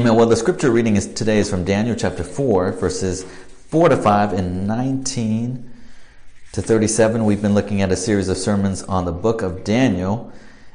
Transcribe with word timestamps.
Amen. 0.00 0.14
Well, 0.14 0.28
the 0.28 0.34
scripture 0.36 0.70
reading 0.70 0.96
is 0.96 1.12
today 1.12 1.36
is 1.36 1.50
from 1.50 1.66
Daniel 1.66 1.94
chapter 1.94 2.24
4, 2.24 2.72
verses 2.72 3.22
4 3.22 3.90
to 3.90 3.98
5 3.98 4.32
and 4.32 4.66
19 4.66 5.70
to 6.52 6.62
37. 6.62 7.22
We've 7.26 7.42
been 7.42 7.52
looking 7.52 7.82
at 7.82 7.92
a 7.92 7.96
series 7.96 8.30
of 8.30 8.38
sermons 8.38 8.82
on 8.84 9.04
the 9.04 9.12
book 9.12 9.42
of 9.42 9.62
Daniel. 9.62 10.32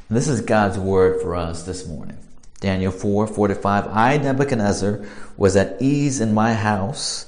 And 0.10 0.16
this 0.16 0.28
is 0.28 0.42
God's 0.42 0.78
word 0.78 1.24
for 1.24 1.36
us 1.36 1.64
this 1.64 1.88
morning. 1.88 2.20
Daniel 2.60 2.92
4, 2.92 3.26
4 3.26 3.48
to 3.48 3.56
5. 3.56 3.88
I, 3.88 4.18
Nebuchadnezzar, 4.18 5.04
was 5.38 5.56
at 5.56 5.82
ease 5.82 6.22
in 6.22 6.32
my 6.36 6.54
house 6.54 7.26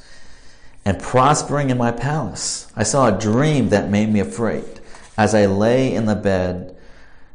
and 0.86 1.02
prospering 1.02 1.72
in 1.72 1.80
my 1.80 1.92
palace. 1.92 2.72
I 2.76 2.84
saw 2.84 3.08
a 3.08 3.20
dream 3.20 3.70
that 3.70 3.90
made 3.90 4.14
me 4.14 4.20
afraid. 4.20 4.82
As 5.18 5.34
I 5.34 5.48
lay 5.48 5.92
in 5.96 6.06
the 6.06 6.16
bed, 6.16 6.78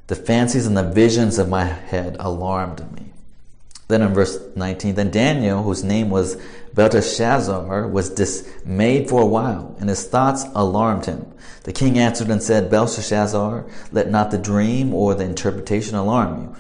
the 0.06 0.14
fancies 0.14 0.68
and 0.68 0.76
the 0.76 0.88
visions 0.88 1.40
of 1.40 1.48
my 1.48 1.64
head 1.64 2.16
alarmed 2.20 2.92
me. 2.92 3.11
Then 3.93 4.00
in 4.00 4.14
verse 4.14 4.38
19, 4.56 4.95
then 4.95 5.11
Daniel, 5.11 5.62
whose 5.62 5.84
name 5.84 6.09
was 6.09 6.38
Belteshazzar, 6.73 7.87
was 7.87 8.09
dismayed 8.09 9.10
for 9.10 9.20
a 9.20 9.27
while, 9.27 9.77
and 9.80 9.91
his 9.91 10.06
thoughts 10.06 10.46
alarmed 10.55 11.05
him. 11.05 11.27
The 11.65 11.74
king 11.74 11.98
answered 11.98 12.30
and 12.30 12.42
said, 12.42 12.70
Belteshazzar, 12.70 13.66
let 13.91 14.10
not 14.10 14.30
the 14.30 14.38
dream 14.38 14.95
or 14.95 15.15
the 15.15 15.24
interpretation 15.24 15.95
alarm 15.95 16.41
you. 16.41 16.56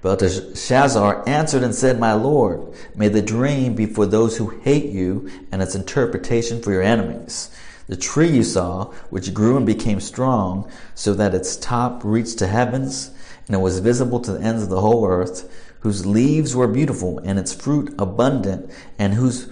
Belteshazzar 0.00 1.28
answered 1.28 1.64
and 1.64 1.74
said, 1.74 1.98
My 1.98 2.12
Lord, 2.12 2.60
may 2.94 3.08
the 3.08 3.20
dream 3.20 3.74
be 3.74 3.86
for 3.86 4.06
those 4.06 4.36
who 4.36 4.50
hate 4.60 4.92
you, 4.92 5.28
and 5.50 5.60
its 5.60 5.74
interpretation 5.74 6.62
for 6.62 6.70
your 6.70 6.82
enemies. 6.82 7.50
The 7.88 7.96
tree 7.96 8.30
you 8.30 8.44
saw, 8.44 8.92
which 9.10 9.34
grew 9.34 9.56
and 9.56 9.66
became 9.66 9.98
strong, 9.98 10.70
so 10.94 11.14
that 11.14 11.34
its 11.34 11.56
top 11.56 12.02
reached 12.04 12.38
to 12.38 12.46
heavens, 12.46 13.10
and 13.48 13.56
it 13.56 13.60
was 13.60 13.80
visible 13.80 14.20
to 14.20 14.34
the 14.34 14.40
ends 14.40 14.62
of 14.62 14.68
the 14.68 14.80
whole 14.80 15.04
earth, 15.04 15.50
whose 15.86 16.04
leaves 16.04 16.56
were 16.56 16.66
beautiful 16.66 17.20
and 17.20 17.38
its 17.38 17.54
fruit 17.54 17.94
abundant, 17.96 18.68
and 18.98 19.14
whose 19.14 19.48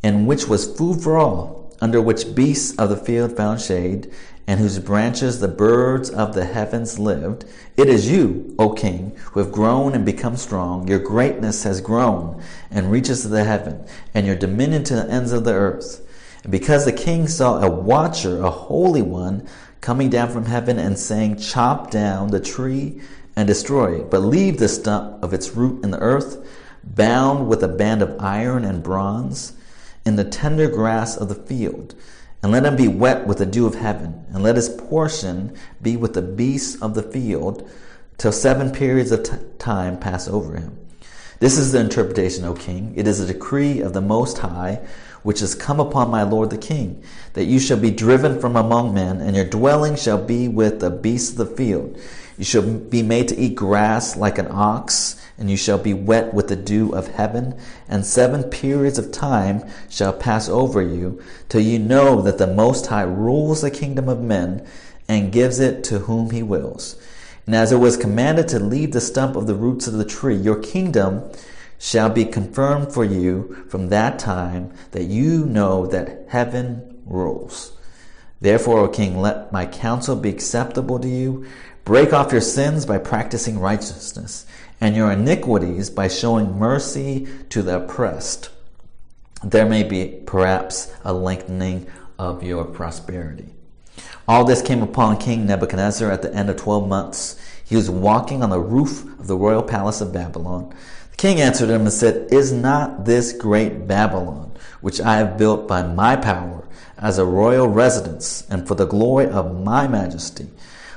and 0.00 0.28
which 0.28 0.46
was 0.46 0.76
food 0.78 1.02
for 1.02 1.18
all, 1.18 1.74
under 1.80 2.00
which 2.00 2.36
beasts 2.36 2.78
of 2.78 2.88
the 2.88 2.96
field 2.96 3.36
found 3.36 3.60
shade, 3.60 4.08
and 4.46 4.60
whose 4.60 4.78
branches 4.78 5.40
the 5.40 5.48
birds 5.48 6.08
of 6.08 6.34
the 6.34 6.44
heavens 6.44 7.00
lived. 7.00 7.44
It 7.76 7.88
is 7.88 8.08
you, 8.08 8.54
O 8.60 8.70
king, 8.70 9.16
who 9.32 9.40
have 9.40 9.50
grown 9.50 9.92
and 9.96 10.04
become 10.04 10.36
strong. 10.36 10.86
Your 10.86 11.00
greatness 11.00 11.64
has 11.64 11.80
grown 11.80 12.40
and 12.70 12.92
reaches 12.92 13.22
to 13.22 13.28
the 13.28 13.42
heaven, 13.42 13.84
and 14.14 14.24
your 14.24 14.36
dominion 14.36 14.84
to 14.84 14.94
the 14.94 15.10
ends 15.10 15.32
of 15.32 15.42
the 15.42 15.54
earth. 15.54 16.06
And 16.44 16.52
because 16.52 16.84
the 16.84 16.92
king 16.92 17.26
saw 17.26 17.60
a 17.60 17.68
watcher, 17.68 18.40
a 18.40 18.50
holy 18.50 19.02
one, 19.02 19.48
coming 19.80 20.10
down 20.10 20.30
from 20.30 20.44
heaven 20.44 20.78
and 20.78 20.96
saying, 20.96 21.38
Chop 21.38 21.90
down 21.90 22.28
the 22.28 22.38
tree 22.38 23.00
and 23.36 23.46
destroy 23.46 24.02
but 24.04 24.20
leave 24.20 24.58
the 24.58 24.68
stump 24.68 25.22
of 25.22 25.32
its 25.32 25.56
root 25.56 25.82
in 25.84 25.90
the 25.90 25.98
earth, 25.98 26.46
bound 26.84 27.48
with 27.48 27.62
a 27.62 27.68
band 27.68 28.02
of 28.02 28.16
iron 28.20 28.64
and 28.64 28.82
bronze, 28.82 29.52
in 30.04 30.16
the 30.16 30.24
tender 30.24 30.68
grass 30.68 31.16
of 31.16 31.28
the 31.28 31.34
field. 31.34 31.94
And 32.42 32.50
let 32.50 32.64
him 32.64 32.74
be 32.74 32.88
wet 32.88 33.26
with 33.26 33.38
the 33.38 33.46
dew 33.46 33.66
of 33.66 33.76
heaven, 33.76 34.24
and 34.32 34.42
let 34.42 34.56
his 34.56 34.68
portion 34.68 35.56
be 35.80 35.96
with 35.96 36.14
the 36.14 36.22
beasts 36.22 36.80
of 36.82 36.94
the 36.94 37.02
field, 37.02 37.70
till 38.18 38.32
seven 38.32 38.72
periods 38.72 39.12
of 39.12 39.22
t- 39.22 39.36
time 39.58 39.98
pass 39.98 40.26
over 40.26 40.56
him. 40.56 40.76
This 41.38 41.56
is 41.56 41.72
the 41.72 41.80
interpretation, 41.80 42.44
O 42.44 42.54
king. 42.54 42.92
It 42.96 43.06
is 43.06 43.20
a 43.20 43.26
decree 43.26 43.80
of 43.80 43.92
the 43.92 44.00
Most 44.00 44.38
High, 44.38 44.80
which 45.22 45.40
has 45.40 45.54
come 45.54 45.80
upon 45.80 46.10
my 46.10 46.22
lord 46.22 46.50
the 46.50 46.58
king, 46.58 47.02
that 47.34 47.44
you 47.44 47.58
shall 47.58 47.78
be 47.78 47.90
driven 47.90 48.40
from 48.40 48.56
among 48.56 48.94
men, 48.94 49.20
and 49.20 49.36
your 49.36 49.44
dwelling 49.44 49.96
shall 49.96 50.22
be 50.22 50.48
with 50.48 50.80
the 50.80 50.90
beasts 50.90 51.30
of 51.30 51.36
the 51.36 51.46
field. 51.56 51.98
You 52.38 52.44
shall 52.44 52.62
be 52.62 53.02
made 53.02 53.28
to 53.28 53.38
eat 53.38 53.54
grass 53.54 54.16
like 54.16 54.38
an 54.38 54.48
ox, 54.50 55.16
and 55.38 55.50
you 55.50 55.56
shall 55.56 55.78
be 55.78 55.94
wet 55.94 56.32
with 56.32 56.48
the 56.48 56.56
dew 56.56 56.94
of 56.94 57.08
heaven, 57.08 57.54
and 57.88 58.06
seven 58.06 58.44
periods 58.44 58.98
of 58.98 59.12
time 59.12 59.64
shall 59.88 60.12
pass 60.12 60.48
over 60.48 60.80
you, 60.80 61.22
till 61.48 61.60
you 61.60 61.78
know 61.78 62.22
that 62.22 62.38
the 62.38 62.46
Most 62.46 62.86
High 62.86 63.02
rules 63.02 63.60
the 63.60 63.70
kingdom 63.70 64.08
of 64.08 64.20
men, 64.20 64.66
and 65.08 65.32
gives 65.32 65.60
it 65.60 65.84
to 65.84 66.00
whom 66.00 66.30
he 66.30 66.42
wills. 66.42 66.96
And 67.46 67.54
as 67.54 67.72
it 67.72 67.78
was 67.78 67.96
commanded 67.96 68.48
to 68.48 68.58
leave 68.60 68.92
the 68.92 69.00
stump 69.00 69.36
of 69.36 69.46
the 69.46 69.54
roots 69.54 69.86
of 69.86 69.94
the 69.94 70.04
tree, 70.04 70.36
your 70.36 70.60
kingdom 70.60 71.30
shall 71.78 72.08
be 72.08 72.24
confirmed 72.24 72.92
for 72.94 73.04
you 73.04 73.66
from 73.68 73.88
that 73.88 74.18
time 74.18 74.72
that 74.92 75.04
you 75.04 75.44
know 75.44 75.86
that 75.88 76.26
heaven 76.28 77.00
rules. 77.04 77.72
Therefore, 78.40 78.80
O 78.80 78.88
king, 78.88 79.20
let 79.20 79.52
my 79.52 79.66
counsel 79.66 80.16
be 80.16 80.28
acceptable 80.28 80.98
to 81.00 81.08
you. 81.08 81.46
Break 81.84 82.12
off 82.12 82.30
your 82.30 82.40
sins 82.40 82.86
by 82.86 82.98
practicing 82.98 83.58
righteousness, 83.58 84.46
and 84.80 84.94
your 84.94 85.10
iniquities 85.10 85.90
by 85.90 86.06
showing 86.06 86.58
mercy 86.58 87.26
to 87.48 87.60
the 87.60 87.78
oppressed. 87.78 88.50
There 89.42 89.66
may 89.66 89.82
be 89.82 90.20
perhaps 90.24 90.92
a 91.04 91.12
lengthening 91.12 91.88
of 92.18 92.44
your 92.44 92.64
prosperity. 92.64 93.54
All 94.28 94.44
this 94.44 94.62
came 94.62 94.80
upon 94.80 95.16
King 95.16 95.46
Nebuchadnezzar 95.46 96.08
at 96.08 96.22
the 96.22 96.32
end 96.32 96.50
of 96.50 96.56
twelve 96.56 96.88
months. 96.88 97.36
He 97.64 97.74
was 97.74 97.90
walking 97.90 98.44
on 98.44 98.50
the 98.50 98.60
roof 98.60 99.02
of 99.18 99.26
the 99.26 99.36
royal 99.36 99.62
palace 99.62 100.00
of 100.00 100.12
Babylon. 100.12 100.72
The 101.10 101.16
king 101.16 101.40
answered 101.40 101.68
him 101.68 101.82
and 101.82 101.92
said, 101.92 102.32
Is 102.32 102.52
not 102.52 103.04
this 103.06 103.32
great 103.32 103.88
Babylon, 103.88 104.52
which 104.80 105.00
I 105.00 105.16
have 105.16 105.36
built 105.36 105.66
by 105.66 105.82
my 105.82 106.14
power, 106.14 106.64
as 106.96 107.18
a 107.18 107.24
royal 107.24 107.66
residence, 107.66 108.46
and 108.48 108.68
for 108.68 108.76
the 108.76 108.86
glory 108.86 109.26
of 109.26 109.60
my 109.64 109.88
majesty? 109.88 110.48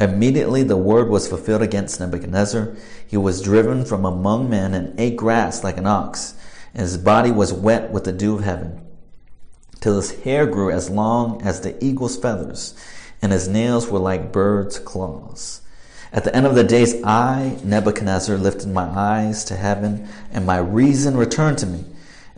Immediately 0.00 0.62
the 0.62 0.78
word 0.78 1.10
was 1.10 1.28
fulfilled 1.28 1.60
against 1.60 2.00
Nebuchadnezzar. 2.00 2.74
He 3.06 3.18
was 3.18 3.42
driven 3.42 3.84
from 3.84 4.06
among 4.06 4.48
men 4.48 4.72
and 4.72 4.98
ate 4.98 5.16
grass 5.16 5.62
like 5.62 5.76
an 5.76 5.86
ox, 5.86 6.34
and 6.72 6.80
his 6.80 6.96
body 6.96 7.30
was 7.30 7.52
wet 7.52 7.90
with 7.92 8.04
the 8.04 8.12
dew 8.12 8.34
of 8.34 8.44
heaven, 8.44 8.80
till 9.80 9.96
his 9.96 10.22
hair 10.22 10.46
grew 10.46 10.70
as 10.70 10.88
long 10.88 11.42
as 11.42 11.60
the 11.60 11.82
eagle's 11.84 12.16
feathers, 12.16 12.74
and 13.20 13.30
his 13.30 13.46
nails 13.46 13.88
were 13.88 13.98
like 13.98 14.32
birds' 14.32 14.78
claws. 14.78 15.60
At 16.14 16.24
the 16.24 16.34
end 16.34 16.46
of 16.46 16.54
the 16.54 16.64
days, 16.64 16.94
I, 17.04 17.58
Nebuchadnezzar, 17.62 18.38
lifted 18.38 18.68
my 18.68 18.84
eyes 18.84 19.44
to 19.44 19.54
heaven, 19.54 20.08
and 20.32 20.46
my 20.46 20.58
reason 20.58 21.16
returned 21.16 21.58
to 21.58 21.66
me. 21.66 21.84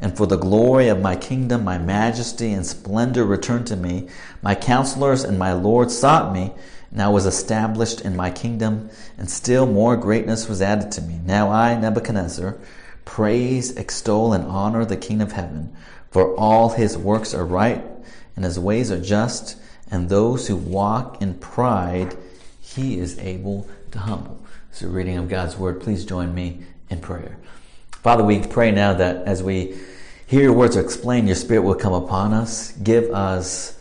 and 0.00 0.16
for 0.16 0.26
the 0.26 0.36
glory 0.36 0.88
of 0.88 1.00
my 1.00 1.16
kingdom, 1.16 1.64
my 1.64 1.78
majesty 1.78 2.52
and 2.52 2.66
splendor 2.66 3.24
returned 3.24 3.66
to 3.68 3.76
me. 3.76 4.08
My 4.42 4.54
counselors 4.54 5.24
and 5.24 5.38
my 5.38 5.52
Lord 5.52 5.90
sought 5.90 6.32
me 6.32 6.52
now 6.94 7.10
was 7.10 7.26
established 7.26 8.02
in 8.02 8.14
my 8.14 8.30
kingdom, 8.30 8.88
and 9.18 9.28
still 9.28 9.66
more 9.66 9.96
greatness 9.96 10.48
was 10.48 10.62
added 10.62 10.92
to 10.92 11.02
me. 11.02 11.18
Now 11.24 11.50
I, 11.50 11.76
Nebuchadnezzar, 11.76 12.56
praise, 13.04 13.76
extol, 13.76 14.32
and 14.32 14.44
honor 14.44 14.84
the 14.84 14.96
King 14.96 15.20
of 15.20 15.32
heaven, 15.32 15.74
for 16.12 16.36
all 16.36 16.70
his 16.70 16.96
works 16.96 17.34
are 17.34 17.44
right, 17.44 17.84
and 18.36 18.44
his 18.44 18.60
ways 18.60 18.92
are 18.92 19.00
just, 19.00 19.56
and 19.90 20.08
those 20.08 20.46
who 20.46 20.54
walk 20.54 21.20
in 21.20 21.34
pride, 21.34 22.16
he 22.60 22.96
is 22.98 23.18
able 23.18 23.68
to 23.90 23.98
humble. 23.98 24.40
So, 24.70 24.86
reading 24.86 25.18
of 25.18 25.28
God's 25.28 25.56
word, 25.56 25.80
please 25.80 26.04
join 26.04 26.32
me 26.32 26.60
in 26.90 27.00
prayer. 27.00 27.36
Father, 28.04 28.22
we 28.22 28.38
pray 28.38 28.70
now 28.70 28.92
that 28.94 29.26
as 29.26 29.42
we 29.42 29.74
hear 30.26 30.42
your 30.42 30.52
words 30.52 30.76
explained, 30.76 31.26
your 31.26 31.34
spirit 31.34 31.62
will 31.62 31.74
come 31.74 31.92
upon 31.92 32.32
us. 32.32 32.70
Give 32.70 33.10
us 33.10 33.76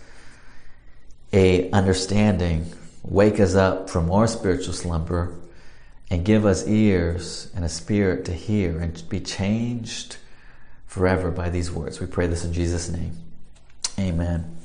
a 1.32 1.70
understanding 1.70 2.74
Wake 3.04 3.42
us 3.42 3.54
up 3.54 3.90
from 3.90 4.10
our 4.10 4.28
spiritual 4.28 4.74
slumber 4.74 5.36
and 6.10 6.24
give 6.24 6.46
us 6.46 6.66
ears 6.68 7.50
and 7.54 7.66
a 7.66 7.70
spirit 7.70 8.24
to 8.26 8.34
hear 8.34 8.80
and 8.80 9.04
be 9.10 9.20
changed 9.20 10.18
forever 10.88 11.30
by 11.30 11.50
these 11.50 11.70
words. 11.70 12.00
We 12.00 12.08
pray 12.08 12.28
this 12.28 12.46
in 12.46 12.54
Jesus' 12.54 12.90
name. 12.90 13.18
Amen. 14.00 14.56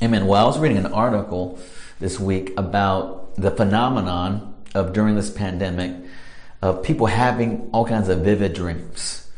Amen. 0.00 0.26
Well, 0.26 0.44
I 0.44 0.46
was 0.46 0.58
reading 0.58 0.78
an 0.78 0.86
article 0.86 1.58
this 1.98 2.20
week 2.20 2.52
about 2.56 3.34
the 3.34 3.50
phenomenon 3.50 4.54
of 4.72 4.92
during 4.92 5.16
this 5.16 5.30
pandemic 5.30 5.96
of 6.62 6.82
people 6.82 7.06
having 7.06 7.68
all 7.72 7.84
kinds 7.84 8.08
of 8.08 8.20
vivid 8.20 8.54
dreams. 8.54 9.28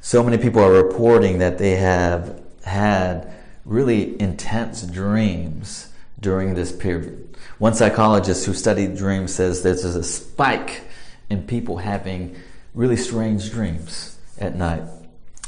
So 0.00 0.22
many 0.22 0.38
people 0.38 0.62
are 0.62 0.72
reporting 0.72 1.38
that 1.38 1.58
they 1.58 1.72
have 1.76 2.40
had 2.64 3.32
really 3.64 4.18
intense 4.20 4.82
dreams 4.82 5.92
during 6.20 6.54
this 6.54 6.72
period. 6.72 7.36
One 7.58 7.74
psychologist 7.74 8.46
who 8.46 8.54
studied 8.54 8.96
dreams 8.96 9.34
says 9.34 9.62
there's 9.62 9.84
a 9.84 10.02
spike 10.04 10.82
in 11.28 11.42
people 11.42 11.78
having 11.78 12.36
really 12.74 12.96
strange 12.96 13.50
dreams 13.50 14.16
at 14.38 14.56
night. 14.56 14.82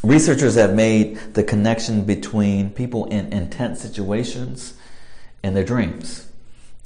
Researchers 0.03 0.57
have 0.57 0.75
made 0.75 1.17
the 1.35 1.45
connection 1.45 2.05
between 2.05 2.71
people 2.71 3.05
in 3.07 3.33
intense 3.33 3.81
situations 3.81 4.75
and 5.43 5.55
their 5.55 5.65
dreams. 5.65 6.27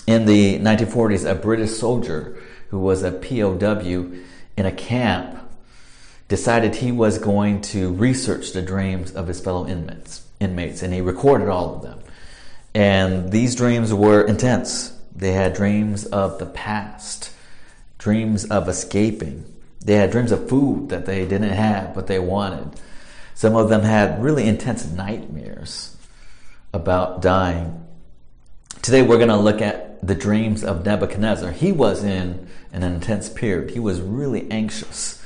In 0.06 0.26
the 0.26 0.58
1940s, 0.58 1.29
a 1.29 1.35
British 1.35 1.70
soldier 1.70 2.37
who 2.69 2.79
was 2.79 3.02
a 3.02 3.12
POW 3.12 4.12
in 4.56 4.66
a 4.66 4.72
camp 4.72 5.40
decided 6.28 6.76
he 6.76 6.92
was 6.92 7.18
going 7.18 7.60
to 7.60 7.92
research 7.92 8.52
the 8.52 8.62
dreams 8.62 9.12
of 9.12 9.28
his 9.28 9.40
fellow 9.40 9.66
inmates, 9.66 10.26
inmates 10.40 10.82
and 10.82 10.94
he 10.94 11.00
recorded 11.00 11.48
all 11.48 11.76
of 11.76 11.82
them. 11.82 12.00
And 12.74 13.30
these 13.30 13.54
dreams 13.54 13.92
were 13.92 14.22
intense. 14.22 14.98
They 15.14 15.32
had 15.32 15.54
dreams 15.54 16.06
of 16.06 16.38
the 16.38 16.46
past, 16.46 17.30
dreams 17.98 18.44
of 18.46 18.68
escaping. 18.68 19.44
They 19.84 19.94
had 19.94 20.10
dreams 20.10 20.32
of 20.32 20.48
food 20.48 20.88
that 20.88 21.06
they 21.06 21.26
didn't 21.26 21.50
have 21.50 21.94
but 21.94 22.06
they 22.06 22.18
wanted. 22.18 22.80
Some 23.34 23.54
of 23.54 23.68
them 23.68 23.82
had 23.82 24.22
really 24.22 24.46
intense 24.46 24.86
nightmares 24.86 25.96
about 26.72 27.20
dying. 27.20 27.83
Today 28.84 29.00
we're 29.00 29.16
going 29.16 29.31
to 29.31 29.38
look 29.38 29.62
at 29.62 30.06
the 30.06 30.14
dreams 30.14 30.62
of 30.62 30.84
Nebuchadnezzar. 30.84 31.52
He 31.52 31.72
was 31.72 32.04
in 32.04 32.46
an 32.70 32.82
intense 32.82 33.31
period. 33.31 33.70
He 33.70 33.81
was 33.81 34.02
really 34.02 34.46
anxious 34.50 35.25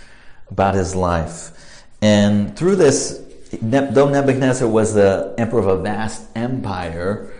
about 0.49 0.77
his 0.77 0.95
life. 0.95 1.85
And 2.01 2.57
through 2.57 2.77
this, 2.77 3.21
though 3.61 4.09
Nebuchadnezzar 4.09 4.69
was 4.69 4.95
the 4.95 5.35
emperor 5.37 5.59
of 5.59 5.67
a 5.67 5.83
vast 5.83 6.29
empire, 6.37 7.33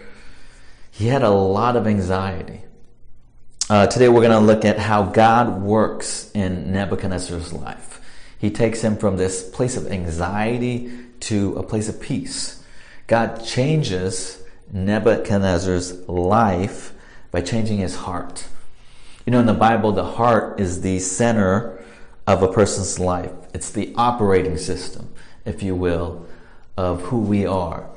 he 0.91 1.07
had 1.07 1.23
a 1.23 1.31
lot 1.31 1.77
of 1.77 1.87
anxiety. 1.87 2.63
Uh, 3.71 3.87
today 3.87 4.09
we're 4.09 4.23
going 4.23 4.33
to 4.33 4.41
look 4.41 4.65
at 4.65 4.81
how 4.81 5.05
God 5.05 5.63
works 5.63 6.33
in 6.35 6.73
Nebuchadnezzar's 6.73 7.53
life. 7.53 8.01
He 8.41 8.51
takes 8.51 8.81
him 8.81 8.97
from 8.97 9.19
this 9.19 9.49
place 9.49 9.77
of 9.77 9.87
anxiety 9.87 10.91
to 11.21 11.55
a 11.57 11.63
place 11.63 11.89
of 11.89 12.01
peace. 12.01 12.61
God 13.07 13.45
changes 13.45 14.43
Nebuchadnezzar's 14.73 16.09
life 16.09 16.93
by 17.31 17.41
changing 17.41 17.79
his 17.79 17.97
heart. 17.97 18.47
You 19.27 19.33
know, 19.33 19.41
in 19.41 19.47
the 19.47 19.55
Bible, 19.55 19.93
the 19.93 20.05
heart 20.05 20.61
is 20.61 20.81
the 20.81 20.99
center 20.99 21.83
of 22.27 22.43
a 22.43 22.53
person's 22.53 22.99
life. 22.99 23.33
It's 23.55 23.71
the 23.71 23.95
operating 23.97 24.57
system, 24.57 25.13
if 25.45 25.63
you 25.63 25.75
will, 25.75 26.27
of 26.77 27.03
who 27.03 27.21
we 27.21 27.47
are. 27.47 27.89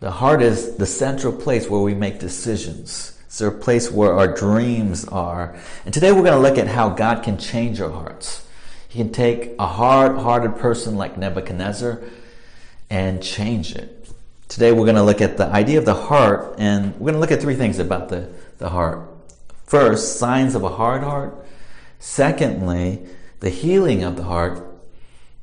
The 0.00 0.10
heart 0.10 0.42
is 0.42 0.76
the 0.76 0.86
central 0.86 1.32
place 1.32 1.70
where 1.70 1.80
we 1.80 1.94
make 1.94 2.18
decisions. 2.18 3.20
It's 3.26 3.40
a 3.40 3.50
place 3.50 3.90
where 3.90 4.12
our 4.14 4.28
dreams 4.28 5.04
are. 5.06 5.56
And 5.84 5.94
today 5.94 6.12
we're 6.12 6.22
going 6.22 6.32
to 6.32 6.38
look 6.38 6.58
at 6.58 6.68
how 6.68 6.90
God 6.90 7.22
can 7.22 7.38
change 7.38 7.80
our 7.80 7.90
hearts. 7.90 8.46
He 8.88 8.98
can 8.98 9.12
take 9.12 9.54
a 9.58 9.66
hard 9.66 10.18
hearted 10.18 10.56
person 10.56 10.96
like 10.96 11.16
Nebuchadnezzar 11.16 12.00
and 12.88 13.22
change 13.22 13.74
it. 13.74 14.05
Today 14.48 14.70
we're 14.70 14.84
going 14.84 14.96
to 14.96 15.02
look 15.02 15.20
at 15.20 15.36
the 15.36 15.46
idea 15.46 15.78
of 15.78 15.84
the 15.84 15.94
heart, 15.94 16.54
and 16.58 16.92
we're 16.94 17.10
going 17.10 17.14
to 17.14 17.18
look 17.18 17.32
at 17.32 17.40
three 17.40 17.56
things 17.56 17.78
about 17.78 18.08
the, 18.08 18.28
the 18.58 18.68
heart. 18.68 19.10
First, 19.64 20.18
signs 20.18 20.54
of 20.54 20.62
a 20.62 20.68
hard 20.68 21.02
heart. 21.02 21.44
Secondly, 21.98 23.04
the 23.40 23.50
healing 23.50 24.04
of 24.04 24.16
the 24.16 24.22
heart. 24.22 24.64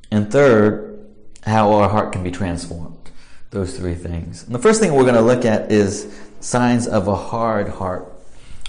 And 0.10 0.32
third, 0.32 1.06
how 1.46 1.74
our 1.74 1.90
heart 1.90 2.14
can 2.14 2.24
be 2.24 2.32
transformed. 2.32 3.12
Those 3.50 3.78
three 3.78 3.96
things. 3.96 4.44
And 4.44 4.56
the 4.56 4.60
first 4.60 4.80
thing 4.80 4.94
we're 4.94 5.04
going 5.04 5.16
to 5.16 5.22
look 5.22 5.46
at 5.46 5.72
is 5.72 6.20
signs 6.40 6.88
of 6.88 7.08
a 7.08 7.16
hard 7.16 7.70
heart. 7.70 8.12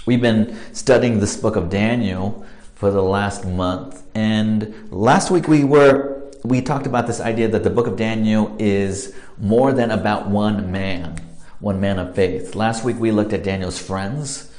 We've 0.05 0.21
been 0.21 0.57
studying 0.73 1.19
this 1.19 1.37
book 1.37 1.55
of 1.55 1.69
Daniel 1.69 2.45
for 2.75 2.91
the 2.91 3.01
last 3.01 3.45
month, 3.45 4.03
and 4.13 4.91
last 4.91 5.31
week 5.31 5.47
we 5.47 5.63
were 5.63 6.14
we 6.45 6.61
talked 6.61 6.85
about 6.85 7.07
this 7.07 7.19
idea 7.19 7.47
that 7.47 7.63
the 7.63 7.71
book 7.71 7.87
of 7.87 7.97
Daniel 7.97 8.55
is 8.59 9.15
more 9.39 9.73
than 9.73 9.89
about 9.89 10.27
one 10.27 10.71
man, 10.71 11.17
one 11.59 11.81
man 11.81 11.97
of 11.97 12.13
faith. 12.13 12.53
Last 12.53 12.83
week 12.83 12.99
we 12.99 13.11
looked 13.11 13.33
at 13.33 13.43
Daniel's 13.43 13.79
friends, 13.79 14.51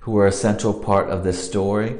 who 0.00 0.12
were 0.12 0.26
a 0.26 0.32
central 0.32 0.74
part 0.74 1.08
of 1.08 1.22
this 1.22 1.42
story. 1.44 1.98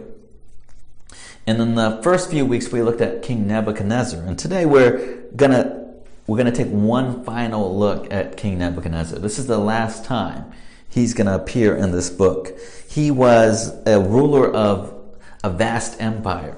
And 1.47 1.61
in 1.61 1.77
the 1.77 2.01
first 2.03 2.29
few 2.29 2.45
weeks 2.45 2.73
we 2.73 2.83
looked 2.83 3.01
at 3.01 3.23
King 3.23 3.47
Nebuchadnezzar. 3.47 4.21
And 4.21 4.37
today 4.37 4.67
we're 4.67 5.23
gonna 5.37 5.95
we're 6.27 6.37
gonna 6.37 6.51
take 6.51 6.69
one 6.69 7.25
final 7.25 7.79
look 7.79 8.13
at 8.13 8.37
King 8.37 8.59
Nebuchadnezzar. 8.59 9.21
This 9.21 9.39
is 9.39 9.47
the 9.47 9.59
last 9.59 10.05
time 10.05 10.51
he's 10.89 11.15
gonna 11.15 11.37
appear 11.37 11.77
in 11.77 11.93
this 11.93 12.11
book. 12.11 12.59
He 12.89 13.13
was 13.13 13.73
a 13.87 14.01
ruler 14.01 14.53
of 14.53 14.93
a 15.45 15.51
vast 15.51 16.01
empire. 16.01 16.57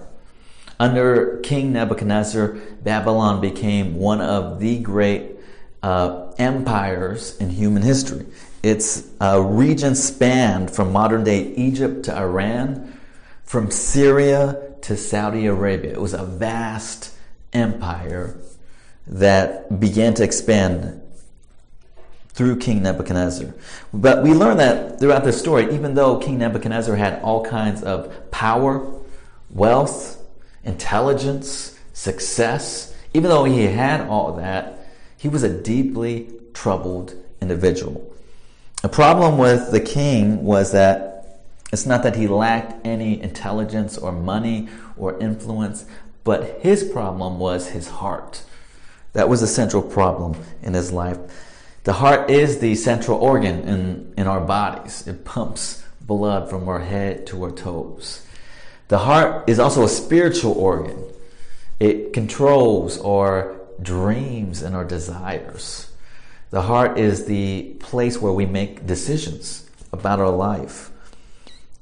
Under 0.83 1.39
King 1.45 1.75
Nebuchadnezzar, 1.75 2.57
Babylon 2.83 3.41
became 3.41 3.95
one 3.95 4.21
of 4.21 4.59
the 4.59 4.81
great 4.81 5.37
uh, 5.81 6.33
empires 6.39 7.37
in 7.39 7.51
human 7.51 7.85
history. 7.85 8.27
Its 8.65 9.09
uh, 9.21 9.41
region 9.41 9.95
spanned 9.95 10.73
from 10.73 10.91
modern 10.91 11.23
day 11.23 11.55
Egypt 11.55 12.07
to 12.07 12.17
Iran, 12.17 12.99
from 13.45 13.71
Syria 13.71 14.61
to 14.81 14.97
Saudi 14.97 15.47
Arabia. 15.47 15.93
It 15.93 16.01
was 16.01 16.15
a 16.15 16.25
vast 16.25 17.15
empire 17.53 18.37
that 19.07 19.79
began 19.79 20.15
to 20.15 20.25
expand 20.25 21.01
through 22.31 22.57
King 22.57 22.83
Nebuchadnezzar. 22.83 23.55
But 23.95 24.25
we 24.25 24.35
learn 24.35 24.57
that 24.57 24.99
throughout 24.99 25.23
this 25.23 25.39
story, 25.39 25.73
even 25.73 25.95
though 25.95 26.19
King 26.19 26.39
Nebuchadnezzar 26.39 26.97
had 26.97 27.23
all 27.23 27.45
kinds 27.45 27.85
of 27.85 28.33
power, 28.33 28.85
wealth, 29.49 30.19
intelligence, 30.65 31.79
success. 31.93 32.95
Even 33.15 33.31
though 33.31 33.45
he 33.45 33.65
had 33.65 34.01
all 34.03 34.35
that, 34.35 34.87
he 35.17 35.29
was 35.29 35.43
a 35.43 35.63
deeply 35.63 36.31
troubled 36.55 37.15
individual. 37.41 38.13
The 38.83 38.89
problem 38.89 39.39
with 39.39 39.71
the 39.71 39.81
king 39.81 40.45
was 40.45 40.73
that 40.73 41.43
it's 41.73 41.87
not 41.87 42.03
that 42.03 42.17
he 42.17 42.27
lacked 42.27 42.87
any 42.87 43.23
intelligence 43.23 43.97
or 43.97 44.13
money 44.13 44.69
or 44.97 45.19
influence, 45.21 45.87
but 46.25 46.61
his 46.61 46.85
problem 46.85 47.39
was 47.39 47.69
his 47.69 47.89
heart. 47.89 48.43
That 49.13 49.29
was 49.29 49.41
the 49.41 49.47
central 49.47 49.83
problem 49.83 50.37
in 50.63 50.75
his 50.75 50.93
life. 50.93 51.19
The 51.85 51.95
heart 51.95 52.31
is 52.31 52.59
the 52.59 52.75
central 52.75 53.19
organ 53.19 53.61
in, 53.63 54.15
in 54.17 54.27
our 54.27 54.41
bodies. 54.41 55.07
It 55.07 55.25
pumps 55.25 55.85
blood 56.01 56.51
from 56.51 56.69
our 56.69 56.79
head 56.81 57.27
to 57.29 57.43
our 57.45 57.51
toes. 57.51 58.27
The 58.93 58.99
heart 58.99 59.49
is 59.49 59.59
also 59.59 59.85
a 59.85 59.89
spiritual 59.89 60.53
organ. 60.53 61.03
It 61.81 62.13
controls 62.13 63.01
our 63.01 63.59
dreams 63.81 64.61
and 64.61 64.77
our 64.77 64.85
desires. 64.85 65.91
The 66.51 66.61
heart 66.61 66.99
is 66.99 67.25
the 67.25 67.75
place 67.81 68.21
where 68.21 68.35
we 68.35 68.45
make 68.45 68.87
decisions 68.87 69.67
about 69.95 70.21
our 70.21 70.29
life. 70.29 70.91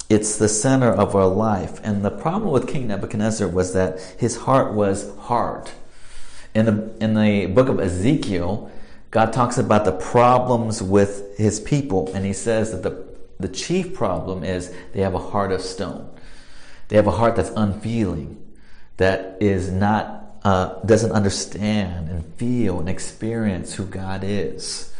It's 0.09 0.37
the 0.37 0.49
center 0.49 0.93
of 0.93 1.17
our 1.17 1.27
life. 1.27 1.81
And 1.83 2.05
the 2.05 2.13
problem 2.13 2.53
with 2.53 2.69
King 2.69 2.87
Nebuchadnezzar 2.87 3.49
was 3.49 3.73
that 3.73 3.99
his 4.17 4.37
heart 4.37 4.73
was 4.73 5.13
hard. 5.19 5.69
In 6.55 6.67
the, 6.67 7.05
in 7.05 7.15
the 7.15 7.47
book 7.47 7.69
of 7.69 7.81
Ezekiel, 7.81 8.71
God 9.11 9.33
talks 9.33 9.59
about 9.59 9.85
the 9.85 9.99
problems 9.99 10.81
with 10.81 11.37
his 11.37 11.59
people, 11.59 12.09
and 12.15 12.25
he 12.25 12.33
says 12.33 12.71
that 12.71 12.85
the, 12.85 13.05
the 13.41 13.49
chief 13.49 13.95
problem 13.95 14.45
is 14.45 14.73
they 14.93 15.01
have 15.01 15.15
a 15.15 15.19
heart 15.19 15.51
of 15.51 15.61
stone. 15.61 16.09
They 16.91 16.97
have 16.97 17.07
a 17.07 17.13
heart 17.13 17.37
that's 17.37 17.51
unfeeling, 17.51 18.37
that 18.97 19.37
is 19.41 19.71
not, 19.71 20.35
uh, 20.43 20.81
doesn't 20.85 21.13
understand 21.13 22.09
and 22.11 22.25
feel 22.35 22.81
and 22.81 22.89
experience 22.89 23.75
who 23.75 23.87
God 23.87 24.25
is. 24.25 24.93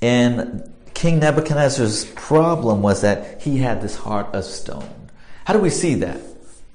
And 0.00 0.72
King 0.94 1.18
Nebuchadnezzar's 1.18 2.04
problem 2.04 2.80
was 2.80 3.00
that 3.00 3.42
he 3.42 3.58
had 3.58 3.82
this 3.82 3.96
heart 3.96 4.32
of 4.34 4.44
stone. 4.44 5.10
How 5.44 5.52
do 5.52 5.58
we 5.58 5.68
see 5.68 5.96
that? 5.96 6.20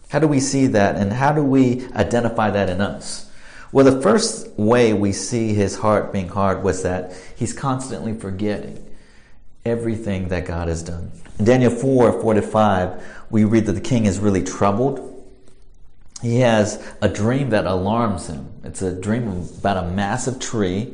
How 0.09 0.19
do 0.19 0.27
we 0.27 0.41
see 0.41 0.67
that? 0.67 0.97
And 0.97 1.13
how 1.13 1.31
do 1.31 1.41
we 1.41 1.87
identify 1.93 2.51
that 2.51 2.69
in 2.69 2.81
us? 2.81 3.31
Well, 3.71 3.85
the 3.85 4.01
first 4.01 4.49
way 4.59 4.91
we 4.91 5.13
see 5.13 5.53
his 5.53 5.77
heart 5.77 6.11
being 6.11 6.27
hard 6.27 6.61
was 6.61 6.83
that 6.83 7.13
he's 7.37 7.53
constantly 7.53 8.13
forgetting 8.13 8.85
everything 9.63 10.27
that 10.27 10.45
God 10.45 10.67
has 10.67 10.83
done. 10.83 11.13
In 11.39 11.45
Daniel 11.45 11.71
4 11.71 12.21
4 12.21 12.33
to 12.33 12.41
5, 12.41 13.03
we 13.31 13.45
read 13.45 13.65
that 13.65 13.73
the 13.73 13.81
king 13.81 14.05
is 14.05 14.19
really 14.19 14.43
troubled. 14.43 15.07
He 16.21 16.41
has 16.41 16.85
a 17.01 17.09
dream 17.09 17.49
that 17.49 17.65
alarms 17.65 18.27
him. 18.27 18.51
It's 18.63 18.81
a 18.81 18.93
dream 18.93 19.47
about 19.57 19.77
a 19.77 19.89
massive 19.89 20.39
tree 20.39 20.93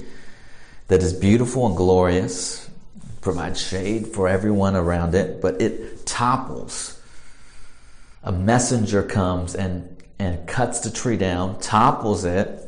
that 0.88 1.04
is 1.04 1.14
beautiful 1.14 1.68
and 1.68 1.76
glorious, 1.76 2.70
provides 3.20 3.60
shade 3.60 4.08
for 4.08 4.30
everyone 4.30 4.76
around 4.76 5.16
it, 5.16 5.42
but 5.42 5.62
it 5.62 6.06
topples. 6.06 7.02
A 8.24 8.32
messenger 8.32 9.04
comes 9.04 9.54
and, 9.54 9.98
and 10.18 10.48
cuts 10.48 10.80
the 10.80 10.92
tree 10.92 11.18
down, 11.18 11.60
topples 11.60 12.24
it. 12.24 12.64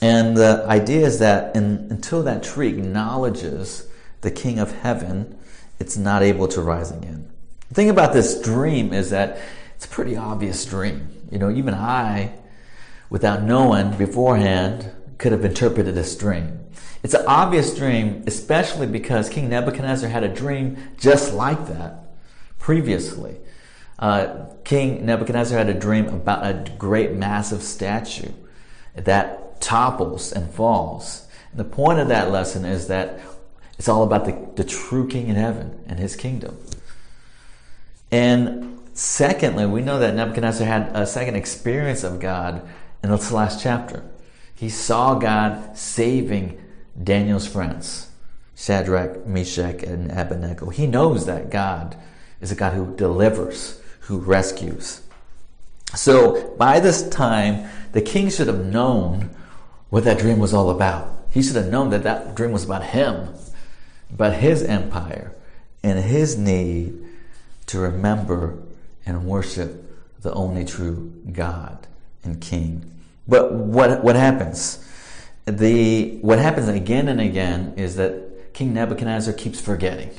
And 0.00 0.36
the 0.36 0.64
idea 0.66 1.06
is 1.06 1.18
that 1.18 1.54
in, 1.54 1.88
until 1.90 2.22
that 2.22 2.42
tree 2.42 2.68
acknowledges 2.68 3.86
the 4.22 4.30
King 4.30 4.58
of 4.58 4.72
Heaven, 4.80 5.38
it's 5.78 5.96
not 5.96 6.22
able 6.22 6.48
to 6.48 6.62
rise 6.62 6.90
again. 6.90 7.30
The 7.74 7.82
thing 7.82 7.90
about 7.90 8.12
this 8.12 8.40
dream 8.40 8.92
is 8.92 9.10
that 9.10 9.36
it's 9.74 9.84
a 9.84 9.88
pretty 9.88 10.16
obvious 10.16 10.64
dream. 10.64 11.08
You 11.32 11.40
know, 11.40 11.50
even 11.50 11.74
I, 11.74 12.32
without 13.10 13.42
knowing 13.42 13.96
beforehand, 13.96 14.92
could 15.18 15.32
have 15.32 15.44
interpreted 15.44 15.96
this 15.96 16.16
dream. 16.16 16.60
It's 17.02 17.14
an 17.14 17.24
obvious 17.26 17.76
dream, 17.76 18.22
especially 18.28 18.86
because 18.86 19.28
King 19.28 19.48
Nebuchadnezzar 19.48 20.08
had 20.08 20.22
a 20.22 20.28
dream 20.28 20.76
just 20.98 21.34
like 21.34 21.66
that 21.66 22.14
previously. 22.60 23.38
Uh, 23.98 24.44
King 24.62 25.04
Nebuchadnezzar 25.04 25.58
had 25.58 25.68
a 25.68 25.74
dream 25.74 26.06
about 26.06 26.46
a 26.46 26.70
great 26.78 27.14
massive 27.14 27.64
statue 27.64 28.30
that 28.94 29.60
topples 29.60 30.30
and 30.30 30.48
falls. 30.48 31.26
And 31.50 31.58
the 31.58 31.64
point 31.64 31.98
of 31.98 32.06
that 32.06 32.30
lesson 32.30 32.64
is 32.64 32.86
that 32.86 33.18
it's 33.80 33.88
all 33.88 34.04
about 34.04 34.26
the, 34.26 34.62
the 34.62 34.62
true 34.62 35.08
King 35.08 35.26
in 35.26 35.34
heaven 35.34 35.82
and 35.88 35.98
his 35.98 36.14
kingdom. 36.14 36.56
And 38.14 38.78
secondly, 38.92 39.66
we 39.66 39.82
know 39.82 39.98
that 39.98 40.14
Nebuchadnezzar 40.14 40.64
had 40.64 40.92
a 40.94 41.04
second 41.04 41.34
experience 41.34 42.04
of 42.04 42.20
God 42.20 42.62
in 43.02 43.10
this 43.10 43.32
last 43.32 43.60
chapter. 43.60 44.04
He 44.54 44.68
saw 44.68 45.16
God 45.16 45.76
saving 45.76 46.62
Daniel's 47.02 47.44
friends, 47.44 48.12
Shadrach, 48.54 49.26
Meshach, 49.26 49.82
and 49.82 50.12
Abednego. 50.12 50.68
He 50.68 50.86
knows 50.86 51.26
that 51.26 51.50
God 51.50 51.96
is 52.40 52.52
a 52.52 52.54
God 52.54 52.74
who 52.74 52.94
delivers, 52.94 53.82
who 54.02 54.18
rescues. 54.18 55.02
So 55.96 56.54
by 56.56 56.78
this 56.78 57.08
time, 57.08 57.68
the 57.90 58.00
king 58.00 58.30
should 58.30 58.46
have 58.46 58.64
known 58.64 59.30
what 59.90 60.04
that 60.04 60.20
dream 60.20 60.38
was 60.38 60.54
all 60.54 60.70
about. 60.70 61.10
He 61.32 61.42
should 61.42 61.56
have 61.56 61.66
known 61.66 61.90
that 61.90 62.04
that 62.04 62.36
dream 62.36 62.52
was 62.52 62.64
about 62.64 62.84
him, 62.84 63.34
about 64.12 64.34
his 64.34 64.62
empire, 64.62 65.32
and 65.82 65.98
his 65.98 66.38
need 66.38 67.03
to 67.74 67.80
remember 67.80 68.56
and 69.04 69.26
worship 69.26 69.84
the 70.20 70.32
only 70.32 70.64
true 70.64 71.12
God 71.32 71.86
and 72.22 72.40
King. 72.40 72.88
But 73.26 73.52
what, 73.52 74.04
what 74.04 74.14
happens? 74.14 74.78
The, 75.44 76.18
what 76.22 76.38
happens 76.38 76.68
again 76.68 77.08
and 77.08 77.20
again 77.20 77.74
is 77.76 77.96
that 77.96 78.54
King 78.54 78.72
Nebuchadnezzar 78.74 79.34
keeps 79.34 79.60
forgetting. 79.60 80.10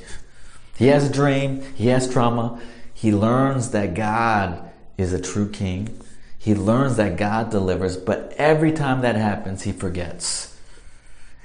He 0.78 0.88
has 0.88 1.10
a 1.10 1.12
dream, 1.12 1.62
he 1.76 1.88
has 1.88 2.12
trauma, 2.12 2.62
he 2.94 3.14
learns 3.14 3.72
that 3.72 3.94
God 3.94 4.70
is 4.98 5.14
a 5.14 5.22
true 5.22 5.50
king. 5.50 6.02
He 6.38 6.54
learns 6.54 6.98
that 6.98 7.18
God 7.18 7.50
delivers, 7.50 7.98
but 7.98 8.34
every 8.38 8.72
time 8.72 9.02
that 9.02 9.16
happens, 9.16 9.64
he 9.64 9.72
forgets. 9.72 10.56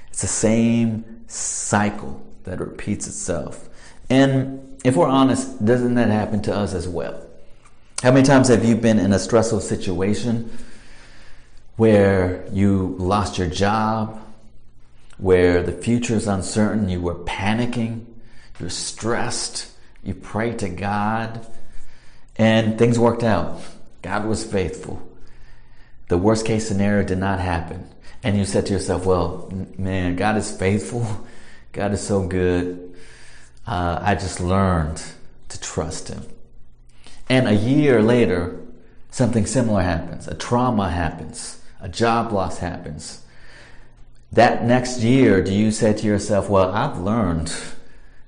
It's 0.09 0.21
the 0.21 0.27
same 0.27 1.23
cycle 1.27 2.21
that 2.43 2.59
repeats 2.59 3.07
itself. 3.07 3.69
And 4.09 4.70
if 4.83 4.95
we're 4.95 5.07
honest, 5.07 5.63
doesn't 5.63 5.95
that 5.95 6.09
happen 6.09 6.41
to 6.43 6.55
us 6.55 6.73
as 6.73 6.87
well? 6.87 7.25
How 8.01 8.11
many 8.11 8.25
times 8.25 8.47
have 8.47 8.65
you 8.65 8.75
been 8.75 8.97
in 8.97 9.13
a 9.13 9.19
stressful 9.19 9.61
situation 9.61 10.55
where 11.75 12.47
you 12.51 12.95
lost 12.97 13.37
your 13.37 13.47
job, 13.47 14.19
where 15.17 15.61
the 15.61 15.71
future 15.71 16.15
is 16.15 16.27
uncertain, 16.27 16.89
you 16.89 16.99
were 16.99 17.15
panicking, 17.15 18.05
you're 18.59 18.69
stressed, 18.69 19.71
you 20.03 20.15
prayed 20.15 20.59
to 20.59 20.69
God, 20.69 21.45
and 22.37 22.79
things 22.79 22.97
worked 22.97 23.23
out. 23.23 23.61
God 24.01 24.25
was 24.25 24.43
faithful. 24.43 25.01
The 26.07 26.17
worst 26.17 26.45
case 26.45 26.67
scenario 26.67 27.03
did 27.05 27.19
not 27.19 27.39
happen. 27.39 27.87
And 28.23 28.37
you 28.37 28.45
said 28.45 28.65
to 28.65 28.73
yourself, 28.73 29.05
well, 29.05 29.51
man, 29.77 30.15
God 30.15 30.37
is 30.37 30.55
faithful. 30.55 31.05
God 31.71 31.93
is 31.93 32.05
so 32.05 32.27
good. 32.27 32.90
Uh, 33.71 33.97
I 34.01 34.15
just 34.15 34.41
learned 34.41 35.01
to 35.47 35.57
trust 35.61 36.09
Him. 36.09 36.25
And 37.29 37.47
a 37.47 37.53
year 37.53 38.01
later, 38.01 38.59
something 39.11 39.45
similar 39.45 39.81
happens. 39.81 40.27
A 40.27 40.35
trauma 40.35 40.89
happens. 40.89 41.61
A 41.79 41.87
job 41.87 42.33
loss 42.33 42.57
happens. 42.57 43.23
That 44.29 44.65
next 44.65 44.99
year, 44.99 45.41
do 45.41 45.53
you 45.53 45.71
say 45.71 45.93
to 45.93 46.05
yourself, 46.05 46.49
well, 46.49 46.69
I've 46.73 46.97
learned 46.97 47.55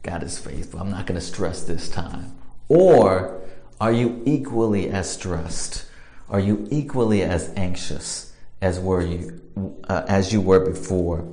God 0.02 0.24
is 0.24 0.40
faithful. 0.40 0.80
I'm 0.80 0.92
not 0.92 1.08
going 1.08 1.20
to 1.20 1.26
stress 1.26 1.62
this 1.66 1.90
time. 1.90 2.34
Or 2.70 3.42
are 3.82 3.92
you 3.92 4.24
equally 4.26 4.90
as 4.90 5.12
stressed? 5.12 5.86
Are 6.30 6.40
you 6.40 6.70
equally 6.72 7.22
as 7.22 7.52
anxious 7.58 8.34
as 8.62 8.80
were 8.80 9.02
you 9.02 9.42
uh, 9.90 10.06
as 10.08 10.32
you 10.32 10.40
were 10.40 10.62
before? 10.62 11.28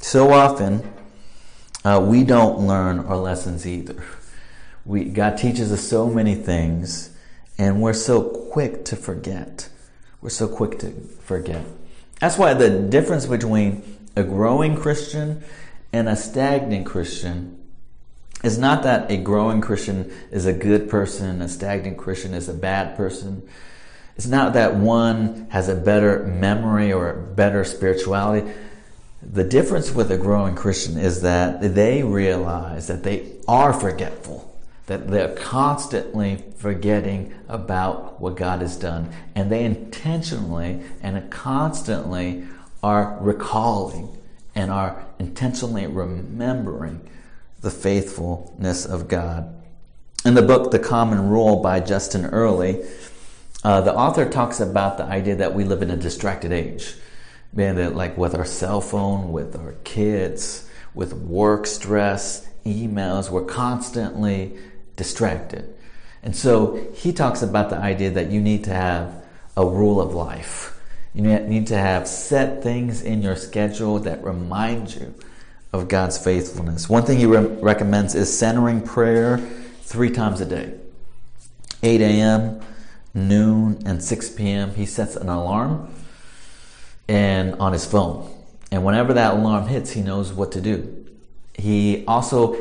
So 0.00 0.32
often, 0.32 0.88
uh, 1.84 2.04
we 2.04 2.24
don't 2.24 2.66
learn 2.66 3.00
our 3.00 3.16
lessons 3.16 3.66
either. 3.66 4.02
We, 4.84 5.04
God 5.04 5.38
teaches 5.38 5.72
us 5.72 5.82
so 5.82 6.08
many 6.08 6.34
things, 6.34 7.10
and 7.58 7.80
we're 7.80 7.92
so 7.92 8.22
quick 8.22 8.84
to 8.86 8.96
forget. 8.96 9.68
We're 10.20 10.30
so 10.30 10.48
quick 10.48 10.78
to 10.80 10.92
forget. 10.92 11.64
That's 12.20 12.36
why 12.36 12.54
the 12.54 12.70
difference 12.70 13.26
between 13.26 13.98
a 14.16 14.24
growing 14.24 14.76
Christian 14.76 15.44
and 15.92 16.08
a 16.08 16.16
stagnant 16.16 16.86
Christian 16.86 17.58
is 18.42 18.58
not 18.58 18.82
that 18.84 19.10
a 19.10 19.16
growing 19.16 19.60
Christian 19.60 20.12
is 20.30 20.46
a 20.46 20.52
good 20.52 20.88
person, 20.88 21.42
a 21.42 21.48
stagnant 21.48 21.98
Christian 21.98 22.34
is 22.34 22.48
a 22.48 22.54
bad 22.54 22.96
person. 22.96 23.48
It's 24.16 24.26
not 24.26 24.54
that 24.54 24.74
one 24.74 25.46
has 25.50 25.68
a 25.68 25.74
better 25.74 26.24
memory 26.24 26.92
or 26.92 27.10
a 27.10 27.16
better 27.16 27.64
spirituality. 27.64 28.50
The 29.22 29.44
difference 29.44 29.92
with 29.92 30.10
a 30.10 30.18
growing 30.18 30.54
Christian 30.54 30.96
is 30.96 31.22
that 31.22 31.74
they 31.74 32.02
realize 32.02 32.86
that 32.86 33.02
they 33.02 33.32
are 33.46 33.72
forgetful 33.72 34.48
that 34.88 35.06
they're 35.06 35.34
constantly 35.34 36.42
forgetting 36.56 37.34
about 37.46 38.18
what 38.20 38.36
God 38.36 38.62
has 38.62 38.74
done. 38.74 39.12
And 39.34 39.52
they 39.52 39.64
intentionally 39.64 40.82
and 41.02 41.30
constantly 41.30 42.44
are 42.82 43.18
recalling 43.20 44.16
and 44.54 44.70
are 44.70 45.04
intentionally 45.18 45.86
remembering 45.86 47.06
the 47.60 47.70
faithfulness 47.70 48.86
of 48.86 49.08
God. 49.08 49.54
In 50.24 50.32
the 50.32 50.42
book, 50.42 50.70
The 50.70 50.78
Common 50.78 51.28
Rule 51.28 51.56
by 51.56 51.80
Justin 51.80 52.24
Earley, 52.24 52.82
uh, 53.62 53.82
the 53.82 53.94
author 53.94 54.28
talks 54.28 54.58
about 54.58 54.96
the 54.96 55.04
idea 55.04 55.36
that 55.36 55.54
we 55.54 55.64
live 55.64 55.82
in 55.82 55.90
a 55.90 55.96
distracted 55.96 56.50
age. 56.50 56.94
Man, 57.52 57.76
that 57.76 57.96
like 57.96 58.16
with 58.16 58.34
our 58.34 58.44
cell 58.44 58.80
phone, 58.80 59.32
with 59.32 59.56
our 59.56 59.74
kids, 59.84 60.68
with 60.94 61.12
work 61.14 61.66
stress, 61.66 62.46
emails, 62.64 63.30
we're 63.30 63.44
constantly 63.44 64.56
distracted. 64.96 65.74
And 66.22 66.36
so 66.36 66.88
he 66.94 67.12
talks 67.12 67.42
about 67.42 67.70
the 67.70 67.76
idea 67.76 68.10
that 68.10 68.30
you 68.30 68.40
need 68.40 68.64
to 68.64 68.72
have 68.72 69.24
a 69.56 69.64
rule 69.64 70.00
of 70.00 70.14
life. 70.14 70.78
You 71.14 71.22
need 71.22 71.66
to 71.68 71.78
have 71.78 72.06
set 72.06 72.62
things 72.62 73.02
in 73.02 73.22
your 73.22 73.34
schedule 73.34 73.98
that 74.00 74.22
remind 74.22 74.94
you 74.94 75.14
of 75.72 75.88
God's 75.88 76.18
faithfulness. 76.18 76.88
One 76.88 77.04
thing 77.04 77.18
he 77.18 77.26
re- 77.26 77.46
recommends 77.60 78.14
is 78.14 78.36
centering 78.36 78.82
prayer 78.82 79.38
three 79.82 80.10
times 80.10 80.40
a 80.40 80.46
day 80.46 80.74
8 81.82 82.00
a.m., 82.00 82.60
noon, 83.14 83.82
and 83.86 84.02
6 84.02 84.30
p.m. 84.30 84.74
He 84.74 84.86
sets 84.86 85.16
an 85.16 85.28
alarm 85.28 85.92
and 87.08 87.54
on 87.54 87.72
his 87.72 87.86
phone. 87.86 88.30
And 88.70 88.84
whenever 88.84 89.14
that 89.14 89.34
alarm 89.34 89.66
hits, 89.66 89.92
he 89.92 90.02
knows 90.02 90.32
what 90.32 90.52
to 90.52 90.60
do. 90.60 91.06
He 91.54 92.04
also 92.06 92.56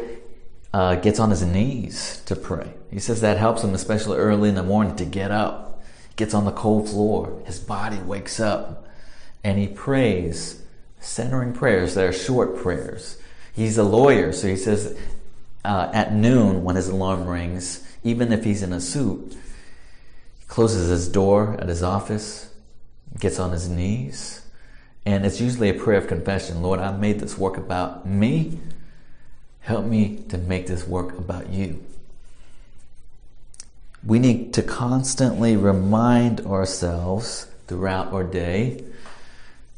uh, 0.73 0.95
gets 0.95 1.19
on 1.19 1.29
his 1.29 1.43
knees 1.43 2.21
to 2.25 2.35
pray. 2.35 2.73
He 2.89 2.99
says 2.99 3.21
that 3.21 3.37
helps 3.37 3.63
him, 3.63 3.73
especially 3.73 4.17
early 4.17 4.49
in 4.49 4.55
the 4.55 4.63
morning, 4.63 4.95
to 4.95 5.05
get 5.05 5.31
up. 5.31 5.83
Gets 6.15 6.33
on 6.33 6.45
the 6.45 6.51
cold 6.51 6.89
floor. 6.89 7.41
His 7.45 7.59
body 7.59 7.97
wakes 7.97 8.39
up 8.39 8.87
and 9.43 9.57
he 9.57 9.67
prays, 9.67 10.61
centering 10.99 11.53
prayers 11.53 11.93
that 11.95 12.05
are 12.05 12.13
short 12.13 12.57
prayers. 12.57 13.17
He's 13.53 13.77
a 13.77 13.83
lawyer, 13.83 14.33
so 14.33 14.47
he 14.47 14.57
says 14.57 14.97
uh, 15.63 15.89
at 15.93 16.13
noon 16.13 16.63
when 16.63 16.75
his 16.75 16.89
alarm 16.89 17.25
rings, 17.25 17.87
even 18.03 18.31
if 18.31 18.43
he's 18.43 18.61
in 18.61 18.73
a 18.73 18.81
suit, 18.81 19.37
he 20.39 20.45
closes 20.47 20.89
his 20.89 21.07
door 21.07 21.55
at 21.59 21.69
his 21.69 21.81
office, 21.81 22.46
gets 23.19 23.39
on 23.39 23.51
his 23.51 23.67
knees, 23.69 24.41
and 25.05 25.25
it's 25.25 25.41
usually 25.41 25.69
a 25.69 25.73
prayer 25.73 25.97
of 25.97 26.07
confession 26.07 26.61
Lord, 26.61 26.79
I 26.79 26.91
made 26.91 27.19
this 27.19 27.37
work 27.37 27.57
about 27.57 28.05
me 28.05 28.59
Help 29.67 29.85
me 29.85 30.23
to 30.29 30.37
make 30.37 30.67
this 30.67 30.87
work 30.87 31.17
about 31.17 31.49
you. 31.49 31.83
We 34.01 34.17
need 34.17 34.53
to 34.53 34.61
constantly 34.63 35.57
remind 35.57 36.39
ourselves 36.39 37.47
throughout 37.67 38.13
our 38.13 38.23
day 38.23 38.81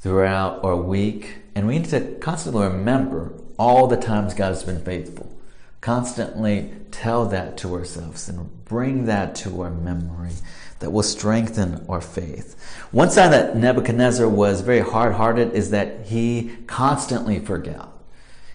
throughout 0.01 0.63
our 0.63 0.75
week. 0.75 1.37
And 1.55 1.67
we 1.67 1.79
need 1.79 1.89
to 1.89 2.01
constantly 2.19 2.67
remember 2.67 3.33
all 3.57 3.87
the 3.87 3.97
times 3.97 4.33
God 4.33 4.49
has 4.49 4.63
been 4.63 4.83
faithful. 4.83 5.35
Constantly 5.81 6.71
tell 6.91 7.25
that 7.25 7.57
to 7.57 7.73
ourselves 7.73 8.29
and 8.29 8.63
bring 8.65 9.05
that 9.05 9.35
to 9.35 9.61
our 9.61 9.69
memory 9.69 10.33
that 10.79 10.91
will 10.91 11.03
strengthen 11.03 11.85
our 11.89 12.01
faith. 12.01 12.55
One 12.91 13.09
sign 13.11 13.31
that 13.31 13.55
Nebuchadnezzar 13.55 14.27
was 14.27 14.61
very 14.61 14.79
hard 14.79 15.13
hearted 15.13 15.53
is 15.53 15.71
that 15.71 16.07
he 16.07 16.55
constantly 16.67 17.39
forgot. 17.39 17.91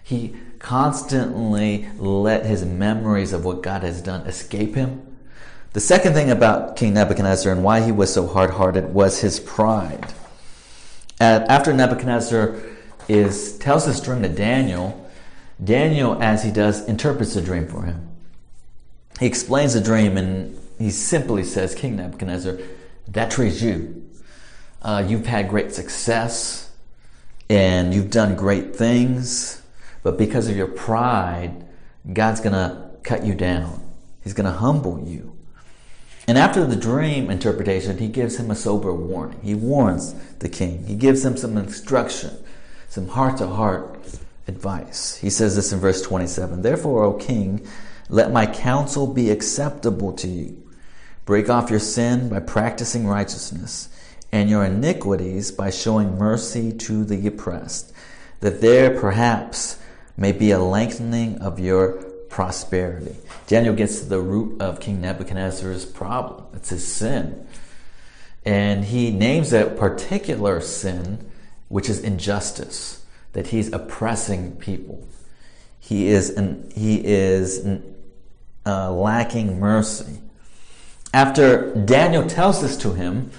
He 0.03 0.35
constantly 0.59 1.89
let 1.99 2.47
his 2.47 2.65
memories 2.65 3.33
of 3.33 3.45
what 3.45 3.63
God 3.63 3.83
has 3.83 4.01
done 4.01 4.23
escape 4.23 4.75
him. 4.75 5.17
The 5.75 5.81
second 5.81 6.15
thing 6.15 6.31
about 6.31 6.77
King 6.77 6.95
Nebuchadnezzar 6.95 7.53
and 7.53 7.65
why 7.65 7.81
he 7.81 7.93
was 7.93 8.13
so 8.13 8.27
hard 8.27 8.51
hearted 8.51 8.95
was 8.95 9.21
his 9.21 9.41
pride. 9.41 10.15
after 11.21 11.73
Nebuchadnezzar 11.73 12.57
is 13.09 13.59
tells 13.59 13.87
this 13.87 14.01
dream 14.01 14.23
to 14.23 14.29
Daniel, 14.29 15.11
Daniel, 15.63 16.21
as 16.23 16.43
he 16.43 16.51
does, 16.51 16.87
interprets 16.87 17.35
the 17.35 17.43
dream 17.43 17.67
for 17.67 17.83
him. 17.83 18.09
He 19.21 19.27
explains 19.27 19.75
the 19.75 19.81
dream 19.81 20.17
and 20.17 20.57
he 20.79 20.91
simply 20.91 21.45
says, 21.45 21.75
King 21.75 21.97
Nebuchadnezzar, 21.97 22.59
that 23.09 23.31
tree 23.31 23.49
is 23.49 23.63
you. 23.63 24.11
Uh, 24.83 25.05
you've 25.07 25.27
had 25.27 25.49
great 25.49 25.73
success 25.73 26.71
and 27.49 27.95
you've 27.95 28.11
done 28.11 28.37
great 28.37 28.75
things, 28.75 29.63
but 30.03 30.19
because 30.19 30.49
of 30.49 30.57
your 30.57 30.67
pride, 30.67 31.67
God's 32.13 32.41
going 32.41 32.53
to 32.53 32.91
cut 33.03 33.25
you 33.25 33.35
down. 33.35 33.81
He's 34.23 34.35
going 34.35 34.51
to 34.51 34.59
humble 34.59 35.01
you. 35.07 35.37
And 36.27 36.39
after 36.39 36.65
the 36.67 36.77
dream 36.77 37.31
interpretation, 37.31 37.99
he 37.99 38.09
gives 38.09 38.37
him 38.37 38.51
a 38.51 38.55
sober 38.55 38.95
warning. 38.95 39.41
He 39.43 39.55
warns 39.55 40.15
the 40.39 40.49
king. 40.49 40.87
He 40.87 40.95
gives 40.95 41.25
him 41.25 41.37
some 41.37 41.59
instruction, 41.59 42.31
some 42.89 43.09
heart 43.09 43.37
to 43.39 43.47
heart 43.47 43.99
advice. 44.49 45.17
He 45.17 45.29
says 45.29 45.55
this 45.57 45.73
in 45.73 45.81
verse 45.81 46.01
27 46.01 46.63
Therefore, 46.63 47.05
O 47.05 47.13
king, 47.15 47.67
let 48.09 48.33
my 48.33 48.47
counsel 48.47 49.07
be 49.07 49.31
acceptable 49.31 50.13
to 50.15 50.29
you. 50.29 50.64
Break 51.25 51.49
off 51.49 51.71
your 51.71 51.81
sin 51.81 52.29
by 52.29 52.41
practicing 52.41 53.07
righteousness, 53.07 53.89
and 54.31 54.51
your 54.51 54.65
iniquities 54.65 55.53
by 55.53 55.71
showing 55.71 56.19
mercy 56.19 56.73
to 56.73 57.05
the 57.05 57.27
oppressed, 57.27 57.93
that 58.41 58.61
there 58.61 58.99
perhaps 58.99 59.79
may 60.17 60.33
be 60.33 60.51
a 60.51 60.59
lengthening 60.59 61.39
of 61.41 61.59
your 61.59 61.93
prosperity. 62.29 63.17
Daniel 63.47 63.75
gets 63.75 64.01
to 64.01 64.07
the 64.07 64.21
root 64.21 64.61
of 64.61 64.81
King 64.81 65.01
Nebuchadnezzar's 65.01 65.87
problem. 65.87 66.45
It's 66.53 66.71
his 66.71 66.87
sin. 66.87 67.47
And 68.45 68.85
he 68.85 69.11
names 69.11 69.53
a 69.53 69.67
particular 69.67 70.61
sin, 70.61 71.31
which 71.69 71.89
is 71.89 72.01
injustice, 72.01 73.05
that 73.33 73.47
he's 73.49 73.73
oppressing 73.73 74.57
people. 74.57 75.07
He 75.79 76.09
is, 76.09 76.31
an, 76.31 76.71
he 76.75 77.05
is 77.05 77.67
uh, 78.67 78.93
lacking 78.93 79.61
mercy. 79.61 80.19
After 81.15 81.73
Daniel 81.77 82.27
tells 82.27 82.61
this 82.61 82.77
to 82.79 82.93
him, 82.93 83.31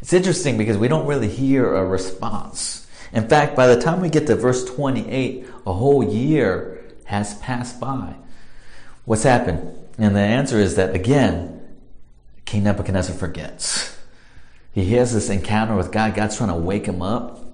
it's 0.00 0.12
interesting 0.12 0.58
because 0.58 0.76
we 0.76 0.88
don't 0.88 1.06
really 1.06 1.28
hear 1.28 1.72
a 1.72 1.86
response. 1.86 2.88
In 3.12 3.28
fact, 3.28 3.54
by 3.54 3.68
the 3.68 3.80
time 3.80 4.00
we 4.00 4.08
get 4.08 4.26
to 4.26 4.34
verse 4.34 4.64
28, 4.64 5.46
a 5.64 5.72
whole 5.72 6.02
year 6.02 6.82
has 7.04 7.38
passed 7.38 7.78
by. 7.78 8.16
What's 9.04 9.22
happened? 9.22 9.78
And 9.96 10.16
the 10.16 10.20
answer 10.20 10.58
is 10.58 10.74
that 10.74 10.92
again, 10.92 11.62
King 12.46 12.64
Nebuchadnezzar 12.64 13.14
forgets. 13.14 13.96
He 14.72 14.90
has 14.94 15.14
this 15.14 15.30
encounter 15.30 15.76
with 15.76 15.92
God. 15.92 16.16
God's 16.16 16.36
trying 16.36 16.48
to 16.48 16.56
wake 16.56 16.86
him 16.86 17.00
up. 17.00 17.44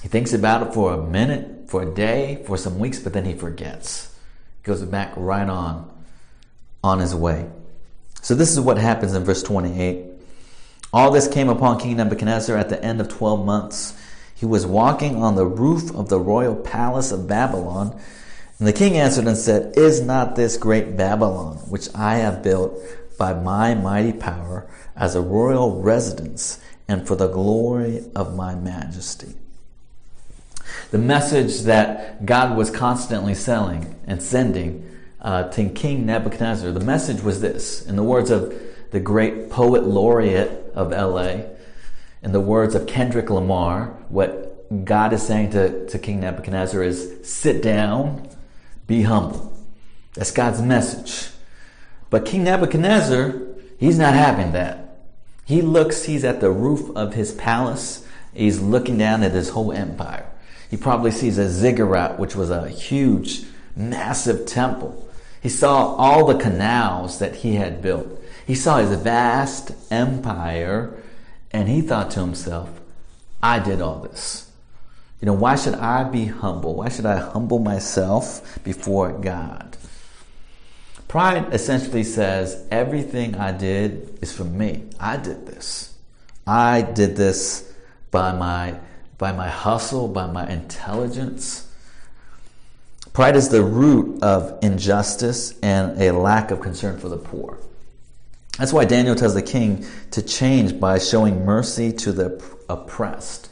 He 0.00 0.08
thinks 0.08 0.32
about 0.32 0.66
it 0.66 0.72
for 0.72 0.94
a 0.94 1.02
minute, 1.02 1.68
for 1.68 1.82
a 1.82 1.94
day, 1.94 2.42
for 2.46 2.56
some 2.56 2.78
weeks, 2.78 2.98
but 2.98 3.12
then 3.12 3.26
he 3.26 3.34
forgets. 3.34 4.18
Goes 4.62 4.82
back 4.84 5.12
right 5.18 5.50
on, 5.50 5.90
on 6.82 7.00
his 7.00 7.14
way. 7.14 7.46
So 8.24 8.34
this 8.34 8.52
is 8.52 8.60
what 8.60 8.78
happens 8.78 9.12
in 9.12 9.22
verse 9.22 9.42
28. 9.42 10.06
All 10.94 11.10
this 11.10 11.28
came 11.28 11.50
upon 11.50 11.78
King 11.78 11.98
Nebuchadnezzar 11.98 12.56
at 12.56 12.70
the 12.70 12.82
end 12.82 12.98
of 13.02 13.10
12 13.10 13.44
months. 13.44 13.92
He 14.34 14.46
was 14.46 14.64
walking 14.64 15.22
on 15.22 15.34
the 15.34 15.44
roof 15.44 15.94
of 15.94 16.08
the 16.08 16.18
royal 16.18 16.56
palace 16.56 17.12
of 17.12 17.28
Babylon. 17.28 18.00
And 18.58 18.66
the 18.66 18.72
king 18.72 18.96
answered 18.96 19.26
and 19.26 19.36
said, 19.36 19.76
Is 19.76 20.00
not 20.00 20.36
this 20.36 20.56
great 20.56 20.96
Babylon, 20.96 21.56
which 21.68 21.94
I 21.94 22.14
have 22.16 22.42
built 22.42 22.80
by 23.18 23.34
my 23.34 23.74
mighty 23.74 24.14
power 24.14 24.66
as 24.96 25.14
a 25.14 25.20
royal 25.20 25.82
residence 25.82 26.62
and 26.88 27.06
for 27.06 27.16
the 27.16 27.28
glory 27.28 28.04
of 28.16 28.34
my 28.34 28.54
majesty? 28.54 29.34
The 30.92 30.98
message 30.98 31.60
that 31.64 32.24
God 32.24 32.56
was 32.56 32.70
constantly 32.70 33.34
selling 33.34 34.00
and 34.06 34.22
sending 34.22 34.93
uh, 35.24 35.44
to 35.48 35.68
King 35.70 36.04
Nebuchadnezzar. 36.06 36.70
The 36.70 36.80
message 36.80 37.22
was 37.22 37.40
this, 37.40 37.84
in 37.86 37.96
the 37.96 38.04
words 38.04 38.30
of 38.30 38.54
the 38.90 39.00
great 39.00 39.50
poet 39.50 39.84
laureate 39.84 40.70
of 40.74 40.90
LA, 40.90 41.46
in 42.22 42.32
the 42.32 42.40
words 42.40 42.74
of 42.74 42.86
Kendrick 42.86 43.30
Lamar, 43.30 43.86
what 44.10 44.84
God 44.84 45.12
is 45.12 45.22
saying 45.22 45.50
to, 45.50 45.86
to 45.88 45.98
King 45.98 46.20
Nebuchadnezzar 46.20 46.82
is 46.82 47.26
sit 47.28 47.62
down, 47.62 48.28
be 48.86 49.02
humble. 49.02 49.52
That's 50.12 50.30
God's 50.30 50.60
message. 50.60 51.30
But 52.10 52.26
King 52.26 52.44
Nebuchadnezzar, 52.44 53.34
he's 53.78 53.98
not 53.98 54.14
having 54.14 54.52
that. 54.52 54.98
He 55.46 55.62
looks, 55.62 56.04
he's 56.04 56.24
at 56.24 56.40
the 56.40 56.50
roof 56.50 56.94
of 56.94 57.14
his 57.14 57.32
palace. 57.32 58.06
He's 58.34 58.60
looking 58.60 58.98
down 58.98 59.22
at 59.22 59.32
his 59.32 59.50
whole 59.50 59.72
empire. 59.72 60.26
He 60.70 60.76
probably 60.76 61.10
sees 61.10 61.38
a 61.38 61.48
ziggurat, 61.48 62.18
which 62.18 62.36
was 62.36 62.50
a 62.50 62.68
huge, 62.68 63.44
massive 63.74 64.46
temple. 64.46 65.00
He 65.44 65.50
saw 65.50 65.94
all 65.96 66.24
the 66.24 66.38
canals 66.38 67.18
that 67.18 67.36
he 67.36 67.56
had 67.56 67.82
built. 67.82 68.08
He 68.46 68.54
saw 68.54 68.78
his 68.78 68.98
vast 68.98 69.72
empire 69.90 71.02
and 71.50 71.68
he 71.68 71.82
thought 71.82 72.10
to 72.12 72.20
himself, 72.20 72.70
I 73.42 73.58
did 73.58 73.82
all 73.82 74.00
this. 74.00 74.50
You 75.20 75.26
know, 75.26 75.34
why 75.34 75.56
should 75.56 75.74
I 75.74 76.04
be 76.04 76.24
humble? 76.24 76.76
Why 76.76 76.88
should 76.88 77.04
I 77.04 77.18
humble 77.18 77.58
myself 77.58 78.58
before 78.64 79.12
God? 79.12 79.76
Pride 81.08 81.52
essentially 81.52 82.04
says 82.04 82.66
everything 82.70 83.34
I 83.34 83.52
did 83.52 84.18
is 84.22 84.34
for 84.34 84.44
me. 84.44 84.84
I 84.98 85.18
did 85.18 85.46
this. 85.46 85.94
I 86.46 86.80
did 86.80 87.16
this 87.16 87.70
by 88.10 88.32
my 88.32 88.76
by 89.18 89.32
my 89.32 89.50
hustle, 89.50 90.08
by 90.08 90.26
my 90.26 90.48
intelligence. 90.48 91.70
Pride 93.14 93.36
is 93.36 93.48
the 93.48 93.62
root 93.62 94.20
of 94.24 94.58
injustice 94.60 95.56
and 95.60 96.02
a 96.02 96.10
lack 96.10 96.50
of 96.50 96.60
concern 96.60 96.98
for 96.98 97.08
the 97.08 97.16
poor. 97.16 97.58
That's 98.58 98.72
why 98.72 98.86
Daniel 98.86 99.14
tells 99.14 99.34
the 99.34 99.42
king 99.42 99.86
to 100.10 100.20
change 100.20 100.80
by 100.80 100.98
showing 100.98 101.44
mercy 101.44 101.92
to 101.92 102.10
the 102.10 102.42
oppressed. 102.68 103.50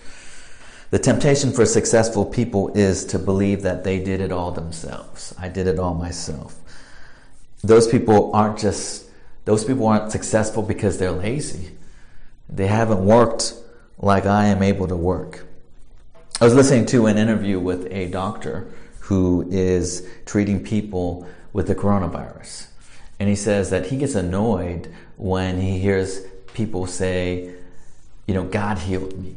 The 0.91 0.99
temptation 0.99 1.53
for 1.53 1.65
successful 1.65 2.27
people 2.27 2.77
is 2.77 3.05
to 3.07 3.21
believe 3.21 3.63
that 3.63 3.85
they 3.85 4.01
did 4.01 4.21
it 4.21 4.33
all 4.33 4.51
themselves. 4.51 5.33
I 5.39 5.49
did 5.49 5.69
it 5.69 5.79
all 5.79 5.95
myself. 5.95 6.59
Those 7.63 7.87
people 7.87 8.35
aren't 8.35 8.59
just, 8.59 9.05
those 9.45 9.65
people 9.65 9.87
aren't 9.87 10.11
successful 10.11 10.65
because 10.65 10.99
they're 10.99 11.13
lazy. 11.13 11.71
They 12.49 12.67
haven't 12.67 13.05
worked 13.05 13.55
like 13.97 14.27
I 14.27 14.47
am 14.47 14.61
able 14.61 14.89
to 14.89 14.97
work. 14.97 15.47
I 16.41 16.45
was 16.47 16.55
listening 16.55 16.87
to 16.87 17.07
an 17.07 17.17
interview 17.17 17.61
with 17.61 17.87
a 17.93 18.09
doctor 18.09 18.67
who 19.13 19.47
is 19.51 20.09
treating 20.25 20.65
people 20.65 21.29
with 21.53 21.67
the 21.67 21.75
coronavirus. 21.75 22.69
And 23.21 23.29
he 23.29 23.37
says 23.37 23.69
that 23.69 23.87
he 23.87 23.99
gets 23.99 24.15
annoyed 24.15 24.91
when 25.19 25.61
he 25.61 25.79
hears 25.79 26.23
people 26.55 26.87
say, 26.87 27.53
you 28.27 28.33
know, 28.33 28.45
God 28.45 28.79
healed 28.79 29.19
me. 29.19 29.37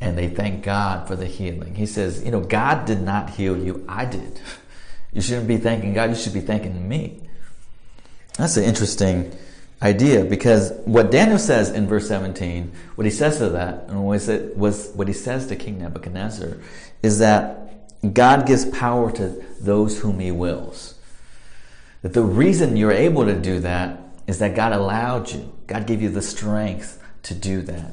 And 0.00 0.18
they 0.18 0.28
thank 0.28 0.64
God 0.64 1.06
for 1.06 1.14
the 1.14 1.26
healing. 1.26 1.76
He 1.76 1.86
says, 1.86 2.24
you 2.24 2.32
know, 2.32 2.40
God 2.40 2.84
did 2.84 3.00
not 3.00 3.30
heal 3.30 3.56
you, 3.56 3.84
I 3.88 4.06
did. 4.06 4.40
You 5.12 5.22
shouldn't 5.22 5.46
be 5.46 5.58
thanking 5.58 5.94
God, 5.94 6.10
you 6.10 6.16
should 6.16 6.34
be 6.34 6.40
thanking 6.40 6.88
me. 6.88 7.20
That's 8.38 8.56
an 8.56 8.64
interesting 8.64 9.36
idea 9.82 10.24
because 10.24 10.72
what 10.84 11.12
Daniel 11.12 11.38
says 11.38 11.70
in 11.70 11.86
verse 11.86 12.08
17, 12.08 12.72
what 12.96 13.04
he 13.04 13.10
says 13.12 13.38
to 13.38 13.50
that, 13.50 13.84
and 13.86 14.28
it, 14.28 14.56
was 14.56 14.90
what 14.94 15.06
he 15.06 15.14
says 15.14 15.46
to 15.46 15.54
King 15.54 15.78
Nebuchadnezzar, 15.78 16.56
is 17.02 17.20
that 17.20 17.59
God 18.08 18.46
gives 18.46 18.64
power 18.64 19.12
to 19.12 19.44
those 19.60 20.00
whom 20.00 20.20
He 20.20 20.30
wills. 20.30 20.94
That 22.02 22.14
the 22.14 22.22
reason 22.22 22.76
you're 22.76 22.92
able 22.92 23.24
to 23.26 23.38
do 23.38 23.60
that 23.60 24.00
is 24.26 24.38
that 24.38 24.54
God 24.54 24.72
allowed 24.72 25.30
you. 25.30 25.52
God 25.66 25.86
gave 25.86 26.00
you 26.00 26.08
the 26.08 26.22
strength 26.22 27.02
to 27.24 27.34
do 27.34 27.60
that. 27.62 27.92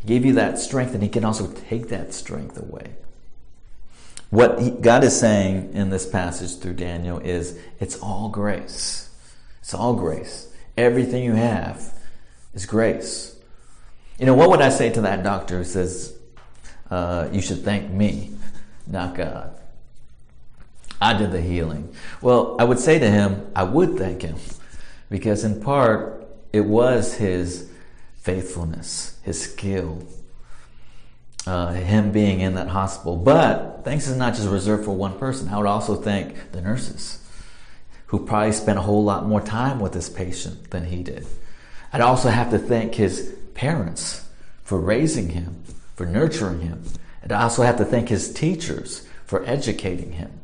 He 0.00 0.08
gave 0.08 0.24
you 0.24 0.34
that 0.34 0.58
strength, 0.58 0.92
and 0.94 1.02
He 1.02 1.08
can 1.08 1.24
also 1.24 1.46
take 1.46 1.88
that 1.88 2.12
strength 2.12 2.58
away. 2.58 2.96
What 4.30 4.60
he, 4.60 4.70
God 4.70 5.04
is 5.04 5.18
saying 5.18 5.72
in 5.72 5.90
this 5.90 6.08
passage 6.08 6.58
through 6.58 6.74
Daniel 6.74 7.18
is 7.18 7.58
it's 7.78 7.98
all 8.00 8.28
grace. 8.28 9.10
It's 9.60 9.74
all 9.74 9.94
grace. 9.94 10.52
Everything 10.76 11.24
you 11.24 11.32
have 11.32 11.94
is 12.54 12.66
grace. 12.66 13.36
You 14.18 14.26
know, 14.26 14.34
what 14.34 14.50
would 14.50 14.60
I 14.60 14.70
say 14.70 14.90
to 14.90 15.00
that 15.02 15.22
doctor 15.22 15.58
who 15.58 15.64
says, 15.64 16.18
uh, 16.90 17.28
you 17.32 17.40
should 17.40 17.64
thank 17.64 17.90
me, 17.90 18.35
not 18.86 19.14
God. 19.14 19.58
I 21.00 21.12
did 21.12 21.32
the 21.32 21.40
healing. 21.40 21.94
Well, 22.22 22.56
I 22.58 22.64
would 22.64 22.78
say 22.78 22.98
to 22.98 23.10
him, 23.10 23.50
I 23.54 23.64
would 23.64 23.98
thank 23.98 24.22
him 24.22 24.36
because 25.10 25.44
in 25.44 25.60
part 25.60 26.26
it 26.52 26.62
was 26.62 27.14
his 27.14 27.70
faithfulness, 28.16 29.18
his 29.22 29.40
skill, 29.40 30.06
uh, 31.46 31.72
him 31.72 32.12
being 32.12 32.40
in 32.40 32.54
that 32.54 32.68
hospital. 32.68 33.16
But 33.16 33.82
thanks 33.84 34.08
is 34.08 34.16
not 34.16 34.34
just 34.34 34.48
reserved 34.48 34.84
for 34.84 34.96
one 34.96 35.18
person. 35.18 35.48
I 35.48 35.58
would 35.58 35.66
also 35.66 35.94
thank 35.94 36.52
the 36.52 36.60
nurses 36.60 37.22
who 38.06 38.24
probably 38.24 38.52
spent 38.52 38.78
a 38.78 38.82
whole 38.82 39.04
lot 39.04 39.26
more 39.26 39.40
time 39.40 39.80
with 39.80 39.92
this 39.92 40.08
patient 40.08 40.70
than 40.70 40.86
he 40.86 41.02
did. 41.02 41.26
I'd 41.92 42.00
also 42.00 42.28
have 42.28 42.50
to 42.50 42.58
thank 42.58 42.94
his 42.94 43.34
parents 43.54 44.28
for 44.62 44.80
raising 44.80 45.30
him, 45.30 45.62
for 45.94 46.06
nurturing 46.06 46.60
him. 46.60 46.84
I'd 47.26 47.32
also 47.32 47.64
have 47.64 47.78
to 47.78 47.84
thank 47.84 48.08
his 48.08 48.32
teachers 48.32 49.04
for 49.24 49.44
educating 49.46 50.12
him. 50.12 50.40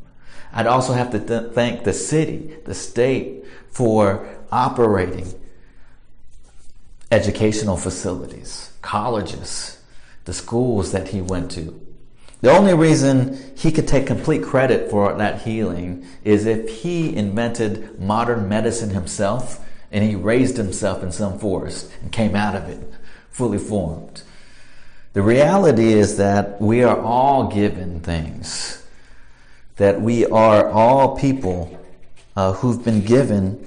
I'd 0.52 0.66
also 0.66 0.94
have 0.94 1.12
to 1.12 1.20
th- 1.20 1.52
thank 1.52 1.84
the 1.84 1.92
city, 1.92 2.56
the 2.64 2.74
state 2.74 3.44
for 3.70 4.28
operating 4.50 5.32
educational 7.12 7.76
facilities, 7.76 8.72
colleges, 8.82 9.78
the 10.24 10.32
schools 10.32 10.90
that 10.90 11.08
he 11.08 11.20
went 11.20 11.52
to. 11.52 11.80
The 12.40 12.50
only 12.50 12.74
reason 12.74 13.52
he 13.56 13.70
could 13.70 13.86
take 13.86 14.08
complete 14.08 14.42
credit 14.42 14.90
for 14.90 15.14
that 15.14 15.42
healing 15.42 16.04
is 16.24 16.46
if 16.46 16.82
he 16.82 17.14
invented 17.14 18.00
modern 18.00 18.48
medicine 18.48 18.90
himself 18.90 19.64
and 19.92 20.02
he 20.02 20.16
raised 20.16 20.56
himself 20.56 21.04
in 21.04 21.12
some 21.12 21.38
forest 21.38 21.92
and 22.02 22.10
came 22.10 22.34
out 22.34 22.56
of 22.56 22.68
it 22.68 22.92
fully 23.30 23.58
formed. 23.58 24.22
The 25.12 25.22
reality 25.22 25.92
is 25.92 26.16
that 26.16 26.58
we 26.58 26.82
are 26.82 26.98
all 26.98 27.48
given 27.48 28.00
things, 28.00 28.82
that 29.76 30.00
we 30.00 30.24
are 30.24 30.70
all 30.70 31.16
people 31.16 31.78
uh, 32.34 32.54
who've 32.54 32.82
been 32.82 33.04
given 33.04 33.58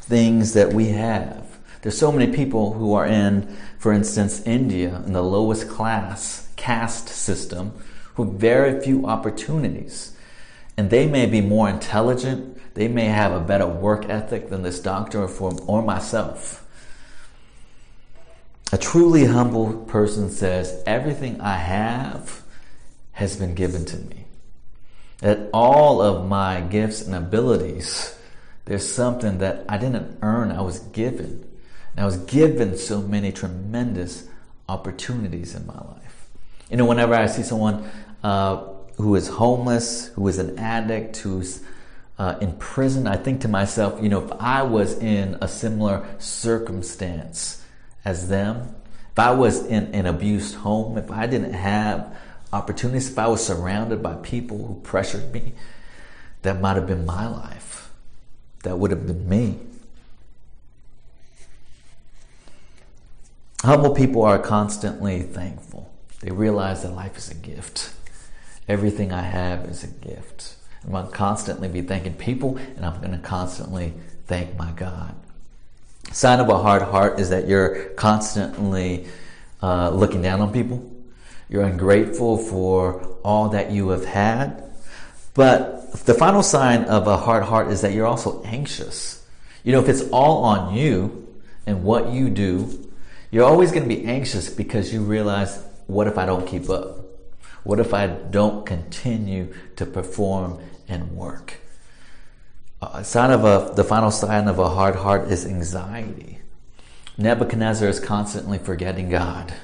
things 0.00 0.54
that 0.54 0.72
we 0.72 0.88
have. 0.88 1.58
There's 1.82 1.98
so 1.98 2.10
many 2.10 2.34
people 2.34 2.72
who 2.72 2.94
are 2.94 3.04
in, 3.04 3.54
for 3.78 3.92
instance, 3.92 4.40
India, 4.46 5.02
in 5.04 5.12
the 5.12 5.22
lowest 5.22 5.68
class 5.68 6.48
caste 6.56 7.10
system, 7.10 7.72
who 8.14 8.24
have 8.24 8.40
very 8.40 8.80
few 8.80 9.04
opportunities. 9.04 10.16
And 10.78 10.88
they 10.88 11.06
may 11.06 11.26
be 11.26 11.42
more 11.42 11.68
intelligent, 11.68 12.58
they 12.72 12.88
may 12.88 13.06
have 13.06 13.32
a 13.32 13.40
better 13.40 13.66
work 13.66 14.08
ethic 14.08 14.48
than 14.48 14.62
this 14.62 14.80
doctor 14.80 15.24
or, 15.24 15.60
or 15.66 15.82
myself. 15.82 16.65
A 18.72 18.78
truly 18.78 19.26
humble 19.26 19.72
person 19.84 20.28
says, 20.28 20.82
Everything 20.86 21.40
I 21.40 21.56
have 21.56 22.42
has 23.12 23.36
been 23.36 23.54
given 23.54 23.84
to 23.84 23.96
me. 23.96 24.24
That 25.20 25.48
all 25.54 26.02
of 26.02 26.26
my 26.26 26.60
gifts 26.60 27.00
and 27.02 27.14
abilities, 27.14 28.18
there's 28.64 28.86
something 28.86 29.38
that 29.38 29.64
I 29.68 29.78
didn't 29.78 30.18
earn, 30.20 30.50
I 30.50 30.62
was 30.62 30.80
given. 30.80 31.48
And 31.92 32.00
I 32.00 32.04
was 32.04 32.16
given 32.16 32.76
so 32.76 33.00
many 33.00 33.30
tremendous 33.30 34.28
opportunities 34.68 35.54
in 35.54 35.64
my 35.66 35.78
life. 35.78 36.28
You 36.68 36.76
know, 36.76 36.86
whenever 36.86 37.14
I 37.14 37.26
see 37.26 37.44
someone 37.44 37.88
uh, 38.24 38.64
who 38.96 39.14
is 39.14 39.28
homeless, 39.28 40.08
who 40.08 40.26
is 40.26 40.38
an 40.38 40.58
addict, 40.58 41.18
who's 41.18 41.62
uh, 42.18 42.36
in 42.40 42.52
prison, 42.56 43.06
I 43.06 43.16
think 43.16 43.42
to 43.42 43.48
myself, 43.48 44.02
you 44.02 44.08
know, 44.08 44.24
if 44.24 44.32
I 44.40 44.64
was 44.64 44.98
in 44.98 45.38
a 45.40 45.46
similar 45.46 46.04
circumstance 46.18 47.62
as 48.06 48.28
them, 48.28 48.72
if 49.10 49.18
I 49.18 49.32
was 49.32 49.66
in 49.66 49.92
an 49.92 50.06
abused 50.06 50.54
home, 50.54 50.96
if 50.96 51.10
I 51.10 51.26
didn't 51.26 51.54
have 51.54 52.16
opportunities, 52.52 53.10
if 53.10 53.18
I 53.18 53.26
was 53.26 53.44
surrounded 53.44 54.00
by 54.00 54.14
people 54.14 54.64
who 54.64 54.80
pressured 54.82 55.32
me, 55.32 55.52
that 56.42 56.60
might 56.60 56.76
have 56.76 56.86
been 56.86 57.04
my 57.04 57.26
life. 57.26 57.90
That 58.62 58.78
would 58.78 58.92
have 58.92 59.06
been 59.08 59.28
me. 59.28 59.58
Humble 63.62 63.92
people 63.92 64.22
are 64.22 64.38
constantly 64.38 65.22
thankful. 65.22 65.92
They 66.20 66.30
realize 66.30 66.84
that 66.84 66.92
life 66.92 67.18
is 67.18 67.28
a 67.28 67.34
gift. 67.34 67.92
Everything 68.68 69.12
I 69.12 69.22
have 69.22 69.64
is 69.64 69.82
a 69.82 69.88
gift. 69.88 70.54
I'm 70.84 70.92
going 70.92 71.06
to 71.06 71.12
constantly 71.12 71.66
be 71.68 71.82
thanking 71.82 72.14
people, 72.14 72.56
and 72.76 72.86
I'm 72.86 73.00
going 73.00 73.10
to 73.10 73.18
constantly 73.18 73.94
thank 74.26 74.56
my 74.56 74.70
God. 74.70 75.16
Sign 76.12 76.40
of 76.40 76.48
a 76.48 76.58
hard 76.58 76.82
heart 76.82 77.20
is 77.20 77.30
that 77.30 77.46
you're 77.46 77.90
constantly 77.90 79.06
uh, 79.62 79.90
looking 79.90 80.22
down 80.22 80.40
on 80.40 80.52
people. 80.52 80.90
You're 81.48 81.64
ungrateful 81.64 82.38
for 82.38 83.02
all 83.22 83.50
that 83.50 83.70
you 83.70 83.90
have 83.90 84.04
had. 84.04 84.62
But 85.34 85.92
the 86.06 86.14
final 86.14 86.42
sign 86.42 86.84
of 86.84 87.06
a 87.06 87.16
hard 87.16 87.44
heart 87.44 87.68
is 87.68 87.82
that 87.82 87.92
you're 87.92 88.06
also 88.06 88.42
anxious. 88.44 89.24
You 89.62 89.72
know, 89.72 89.80
if 89.80 89.88
it's 89.88 90.08
all 90.10 90.44
on 90.44 90.74
you 90.74 91.34
and 91.66 91.82
what 91.82 92.10
you 92.10 92.30
do, 92.30 92.90
you're 93.30 93.44
always 93.44 93.70
going 93.70 93.88
to 93.88 93.94
be 93.94 94.04
anxious 94.06 94.48
because 94.48 94.92
you 94.92 95.02
realize, 95.02 95.62
what 95.86 96.06
if 96.06 96.16
I 96.16 96.24
don't 96.24 96.46
keep 96.46 96.70
up? 96.70 97.00
What 97.64 97.80
if 97.80 97.92
I 97.92 98.06
don't 98.06 98.64
continue 98.64 99.52
to 99.76 99.84
perform 99.84 100.60
and 100.88 101.10
work? 101.12 101.58
A 102.94 103.04
sign 103.04 103.30
of 103.30 103.44
a, 103.44 103.74
the 103.74 103.84
final 103.84 104.10
sign 104.10 104.48
of 104.48 104.58
a 104.58 104.68
hard 104.68 104.96
heart 104.96 105.30
is 105.30 105.46
anxiety. 105.46 106.40
Nebuchadnezzar 107.18 107.88
is 107.88 108.00
constantly 108.00 108.58
forgetting 108.58 109.08
God. 109.08 109.54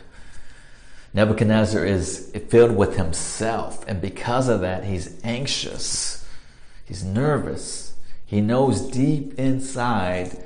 Nebuchadnezzar 1.14 1.84
is 1.84 2.30
filled 2.48 2.74
with 2.74 2.96
himself, 2.96 3.84
and 3.86 4.00
because 4.00 4.48
of 4.48 4.62
that, 4.62 4.84
he's 4.84 5.20
anxious. 5.22 6.26
He's 6.86 7.04
nervous. 7.04 7.94
He 8.24 8.40
knows 8.40 8.80
deep 8.80 9.38
inside 9.38 10.42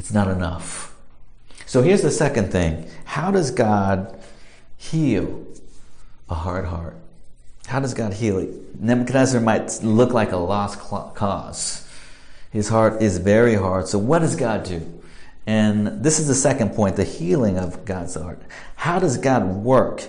it's 0.00 0.12
not 0.14 0.28
enough. 0.28 0.96
So 1.66 1.82
here's 1.82 2.00
the 2.00 2.10
second 2.10 2.50
thing 2.50 2.88
How 3.04 3.30
does 3.30 3.50
God 3.50 4.18
heal 4.78 5.46
a 6.28 6.34
hard 6.34 6.64
heart? 6.64 6.96
How 7.70 7.78
does 7.78 7.94
God 7.94 8.14
heal? 8.14 8.52
Nebuchadnezzar 8.80 9.40
might 9.40 9.80
look 9.84 10.12
like 10.12 10.32
a 10.32 10.36
lost 10.36 10.80
cause. 10.80 11.88
His 12.50 12.68
heart 12.68 13.00
is 13.00 13.18
very 13.18 13.54
hard. 13.54 13.86
So, 13.86 13.96
what 13.96 14.18
does 14.18 14.34
God 14.34 14.64
do? 14.64 15.00
And 15.46 16.02
this 16.02 16.18
is 16.18 16.26
the 16.26 16.34
second 16.34 16.74
point 16.74 16.96
the 16.96 17.04
healing 17.04 17.58
of 17.58 17.84
God's 17.84 18.16
heart. 18.16 18.42
How 18.74 18.98
does 18.98 19.18
God 19.18 19.44
work 19.44 20.02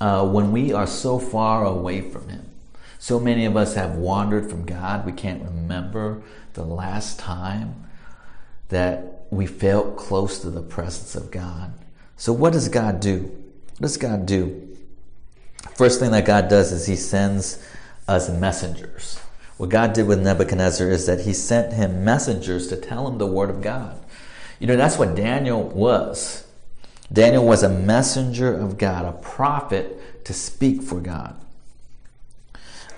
uh, 0.00 0.26
when 0.26 0.50
we 0.50 0.72
are 0.72 0.86
so 0.86 1.18
far 1.18 1.66
away 1.66 2.00
from 2.00 2.30
Him? 2.30 2.46
So 2.98 3.20
many 3.20 3.44
of 3.44 3.54
us 3.54 3.74
have 3.74 3.96
wandered 3.96 4.48
from 4.48 4.64
God. 4.64 5.04
We 5.04 5.12
can't 5.12 5.42
remember 5.42 6.22
the 6.54 6.64
last 6.64 7.18
time 7.18 7.84
that 8.70 9.26
we 9.28 9.44
felt 9.44 9.98
close 9.98 10.38
to 10.38 10.48
the 10.48 10.62
presence 10.62 11.14
of 11.14 11.30
God. 11.30 11.74
So, 12.16 12.32
what 12.32 12.54
does 12.54 12.70
God 12.70 13.00
do? 13.00 13.24
What 13.76 13.82
does 13.82 13.98
God 13.98 14.24
do? 14.24 14.67
First 15.74 16.00
thing 16.00 16.10
that 16.12 16.24
God 16.24 16.48
does 16.48 16.72
is 16.72 16.86
He 16.86 16.96
sends 16.96 17.62
us 18.06 18.28
messengers. 18.28 19.20
What 19.58 19.70
God 19.70 19.92
did 19.92 20.06
with 20.06 20.20
Nebuchadnezzar 20.20 20.88
is 20.88 21.06
that 21.06 21.20
He 21.20 21.32
sent 21.32 21.72
him 21.72 22.04
messengers 22.04 22.68
to 22.68 22.76
tell 22.76 23.08
him 23.08 23.18
the 23.18 23.26
Word 23.26 23.50
of 23.50 23.60
God. 23.60 23.98
You 24.60 24.66
know, 24.66 24.76
that's 24.76 24.98
what 24.98 25.14
Daniel 25.14 25.62
was. 25.62 26.46
Daniel 27.12 27.44
was 27.44 27.62
a 27.62 27.68
messenger 27.68 28.52
of 28.54 28.78
God, 28.78 29.04
a 29.04 29.12
prophet 29.12 30.24
to 30.24 30.32
speak 30.32 30.82
for 30.82 31.00
God. 31.00 31.34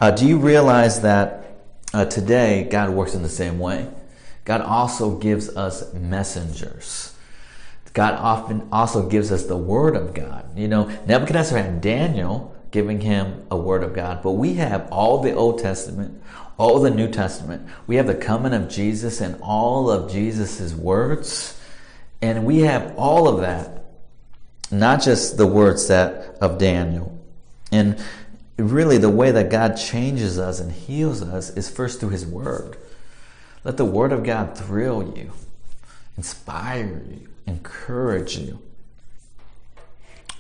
Uh, 0.01 0.11
do 0.11 0.27
you 0.27 0.39
realize 0.39 1.03
that 1.03 1.59
uh, 1.93 2.05
today 2.07 2.67
God 2.71 2.91
works 2.91 3.15
in 3.15 3.23
the 3.23 3.29
same 3.29 3.59
way? 3.59 3.89
God 4.45 4.63
also 4.63 5.17
gives 5.17 5.55
us 5.57 5.93
messengers. 5.93 7.15
God 7.93 8.15
often 8.15 8.69
also 8.73 9.09
gives 9.09 9.31
us 9.31 9.47
the 9.47 9.57
word 9.57 9.97
of 9.97 10.15
God. 10.15 10.57
You 10.57 10.69
know, 10.69 10.87
Nebuchadnezzar 11.07 11.59
had 11.59 11.81
Daniel 11.81 12.50
giving 12.71 13.01
him 13.01 13.47
a 13.51 13.57
word 13.57 13.83
of 13.83 13.95
God, 13.95 14.23
but 14.23 14.33
we 14.33 14.55
have 14.55 14.91
all 14.93 15.23
the 15.23 15.33
Old 15.33 15.59
Testament, 15.59 16.23
all 16.57 16.81
the 16.81 16.91
New 16.91 17.09
Testament. 17.11 17.69
We 17.87 17.97
have 17.97 18.07
the 18.07 18.15
coming 18.15 18.53
of 18.53 18.69
Jesus 18.69 19.21
and 19.21 19.41
all 19.43 19.91
of 19.91 20.11
Jesus's 20.11 20.75
words. 20.75 21.61
And 22.23 22.45
we 22.45 22.61
have 22.61 22.95
all 22.97 23.29
of 23.29 23.41
that, 23.41 23.85
not 24.71 25.03
just 25.03 25.37
the 25.37 25.47
words 25.47 25.89
that 25.89 26.37
of 26.41 26.59
Daniel. 26.59 27.19
And 27.73 27.99
really 28.57 28.99
the 28.99 29.11
way 29.11 29.31
that 29.31 29.51
God 29.51 29.77
changes 29.77 30.39
us 30.39 30.61
and 30.61 30.71
heals 30.71 31.23
us 31.23 31.51
is 31.51 31.71
first 31.71 32.01
through 32.01 32.11
his 32.11 32.27
word. 32.27 32.77
Let 33.65 33.77
the 33.77 33.85
Word 33.85 34.13
of 34.13 34.25
God 34.25 34.57
thrill 34.57 35.15
you, 35.17 35.33
inspire 36.17 37.03
you, 37.11 37.29
encourage 37.47 38.39
you. 38.39 38.61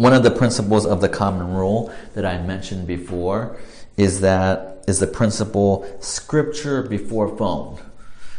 One 0.00 0.14
of 0.14 0.22
the 0.22 0.30
principles 0.30 0.86
of 0.86 1.02
the 1.02 1.10
common 1.10 1.52
rule 1.52 1.92
that 2.14 2.24
I 2.24 2.40
mentioned 2.40 2.86
before 2.86 3.58
is 3.98 4.22
that 4.22 4.82
is 4.88 4.98
the 4.98 5.06
principle 5.06 5.86
scripture 6.00 6.82
before 6.82 7.36
phone. 7.36 7.78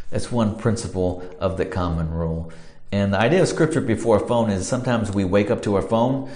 That's 0.10 0.32
one 0.32 0.58
principle 0.58 1.24
of 1.40 1.58
the 1.58 1.68
common 1.68 2.10
rule. 2.10 2.52
And 2.92 3.14
the 3.14 3.20
idea 3.20 3.44
of 3.44 3.48
scripture 3.48 3.80
before 3.80 4.28
phone 4.28 4.50
is 4.50 4.68
sometimes 4.68 5.12
we 5.12 5.24
wake 5.24 5.52
up 5.52 5.62
to 5.62 5.76
our 5.76 5.84
phone, 5.84 6.32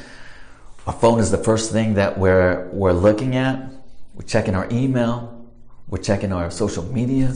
Our 0.86 0.94
phone 0.94 1.20
is 1.20 1.32
the 1.32 1.40
first 1.40 1.72
thing 1.72 1.96
that 1.96 2.20
we're, 2.20 2.70
we're 2.70 2.94
looking 2.94 3.36
at. 3.36 3.68
We're 4.14 4.28
checking 4.28 4.54
our 4.54 4.68
email. 4.72 5.44
We're 5.88 6.04
checking 6.04 6.34
our 6.34 6.52
social 6.52 6.84
media. 6.84 7.34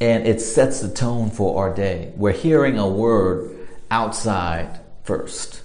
And 0.00 0.26
it 0.26 0.40
sets 0.40 0.80
the 0.80 0.92
tone 0.92 1.30
for 1.30 1.62
our 1.62 1.72
day. 1.72 2.12
We're 2.16 2.32
hearing 2.32 2.80
a 2.80 2.88
word 2.88 3.68
outside 3.92 4.80
first. 5.04 5.62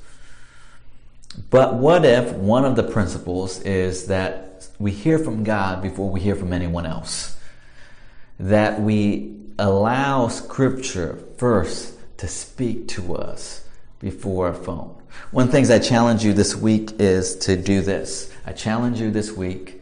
But 1.50 1.76
what 1.76 2.06
if 2.06 2.34
one 2.34 2.66
of 2.66 2.76
the 2.76 2.84
principles 2.84 3.62
is 3.62 4.08
that 4.08 4.68
we 4.80 4.92
hear 4.92 5.18
from 5.18 5.44
God 5.44 5.82
before 5.82 6.10
we 6.10 6.20
hear 6.20 6.36
from 6.36 6.54
anyone 6.54 6.86
else? 6.86 7.38
That 8.40 8.82
we 8.82 9.36
allow 9.58 10.28
Scripture 10.28 11.24
first 11.38 11.94
to 12.18 12.28
speak 12.28 12.88
to 12.90 13.16
us 13.16 13.66
before 14.00 14.50
a 14.50 14.54
phone. 14.54 14.96
One 15.32 15.44
of 15.46 15.52
the 15.52 15.58
things 15.58 15.70
I 15.70 15.80
challenge 15.80 16.24
you 16.24 16.34
this 16.34 16.56
week 16.56 16.94
is 17.00 17.36
to 17.38 17.56
do 17.56 17.82
this. 17.82 18.32
I 18.46 18.54
challenge 18.54 19.00
you 19.00 19.12
this 19.12 19.32
week, 19.32 19.82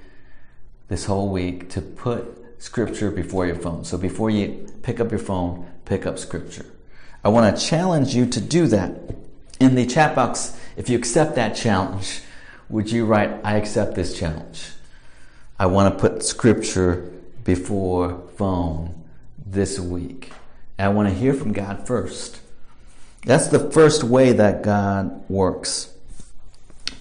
this 0.88 1.06
whole 1.06 1.30
week, 1.30 1.70
to 1.72 1.82
put 1.82 2.62
Scripture 2.62 3.10
before 3.10 3.46
your 3.46 3.56
phone. 3.56 3.86
So 3.86 3.98
before 3.98 4.30
you 4.30 4.68
pick 4.84 5.00
up 5.00 5.12
your 5.12 5.20
phone, 5.20 5.66
pick 5.86 6.06
up 6.06 6.20
Scripture. 6.20 6.66
I 7.24 7.30
want 7.30 7.56
to 7.56 7.66
challenge 7.66 8.14
you 8.16 8.26
to 8.28 8.42
do 8.42 8.68
that. 8.68 8.92
In 9.60 9.76
the 9.76 9.86
chat 9.86 10.16
box, 10.16 10.58
if 10.80 10.90
you 10.90 10.98
accept 10.98 11.36
that 11.36 11.58
challenge, 11.58 12.22
would 12.70 12.90
you 12.90 13.06
write, 13.06 13.32
I 13.44 13.58
accept 13.58 13.96
this 13.96 14.18
challenge? 14.18 14.72
I 15.60 15.66
want 15.66 15.94
to 15.94 16.00
put 16.00 16.24
Scripture 16.24 17.12
before 17.44 18.24
phone 18.38 19.04
this 19.46 19.78
week. 19.78 20.32
And 20.78 20.86
I 20.86 20.90
want 20.90 21.10
to 21.10 21.14
hear 21.14 21.34
from 21.34 21.52
God 21.52 21.86
first. 21.86 22.40
That's 23.26 23.48
the 23.48 23.70
first 23.72 24.06
way 24.06 24.32
that 24.32 24.64
God 24.64 25.30
works. 25.30 25.94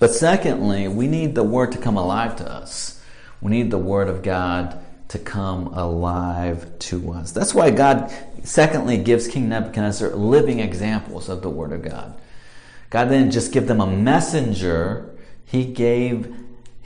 But 0.01 0.11
secondly, 0.11 0.89
we 0.89 1.07
need 1.07 1.37
the 1.37 1.45
Word 1.45 1.71
to 1.71 1.79
come 1.79 1.97
alive 1.97 2.35
to 2.39 2.51
us. 2.51 3.01
We 3.41 3.53
need 3.53 3.71
the 3.71 3.79
Word 3.79 4.09
of 4.09 4.25
God 4.25 4.77
to 5.07 5.21
come 5.21 5.69
alive 5.69 6.77
to 6.81 7.13
us. 7.13 7.31
That's 7.31 7.55
why 7.55 7.71
God, 7.71 8.13
secondly, 8.43 8.99
gives 8.99 9.29
King 9.29 9.49
Nebuchadnezzar 9.49 10.11
living 10.17 10.59
examples 10.59 11.29
of 11.29 11.43
the 11.43 11.51
Word 11.51 11.71
of 11.71 11.83
God. 11.83 12.21
God 12.91 13.09
didn't 13.09 13.33
just 13.33 13.53
give 13.53 13.67
them 13.67 13.81
a 13.81 13.87
messenger, 13.87 15.15
He 15.45 15.65
gave 15.65 16.35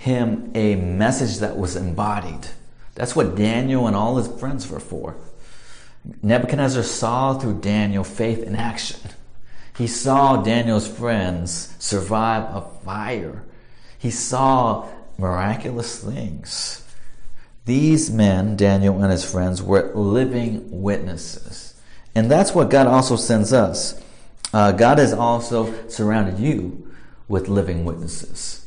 him 0.03 0.51
a 0.57 0.75
message 0.75 1.38
that 1.38 1.57
was 1.57 1.77
embodied. 1.77 2.49
That's 2.97 3.15
what 3.15 3.37
Daniel 3.37 3.87
and 3.87 3.95
all 3.95 4.17
his 4.17 4.27
friends 4.27 4.69
were 4.69 4.81
for. 4.81 5.15
Nebuchadnezzar 6.23 6.83
saw 6.83 7.38
through 7.38 7.61
Daniel 7.61 8.03
faith 8.03 8.43
in 8.43 8.57
action. 8.57 8.99
He 9.79 9.87
saw 9.87 10.43
Daniel's 10.43 10.88
friends 10.88 11.77
survive 11.79 12.43
a 12.55 12.62
fire. 12.85 13.45
He 13.97 14.11
saw 14.11 14.88
miraculous 15.19 16.03
things. 16.03 16.85
These 17.65 18.11
men, 18.11 18.57
Daniel 18.57 19.01
and 19.01 19.12
his 19.12 19.31
friends, 19.31 19.62
were 19.62 19.95
living 19.95 20.83
witnesses. 20.83 21.81
And 22.12 22.29
that's 22.29 22.57
what 22.57 22.71
God 22.71 22.88
also 22.88 23.15
sends 23.15 23.53
us. 23.53 24.02
Uh, 24.53 24.73
God 24.73 24.99
has 24.99 25.12
also 25.12 25.88
surrounded 25.88 26.38
you 26.38 26.91
with 27.29 27.49
living 27.49 27.85
witnesses. 27.85 28.67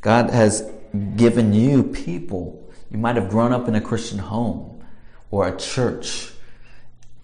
God 0.00 0.30
has 0.30 0.70
given 1.16 1.54
you 1.54 1.82
people. 1.82 2.70
You 2.90 2.98
might 2.98 3.16
have 3.16 3.30
grown 3.30 3.52
up 3.52 3.68
in 3.68 3.74
a 3.74 3.80
Christian 3.80 4.18
home 4.18 4.84
or 5.30 5.48
a 5.48 5.56
church. 5.56 6.32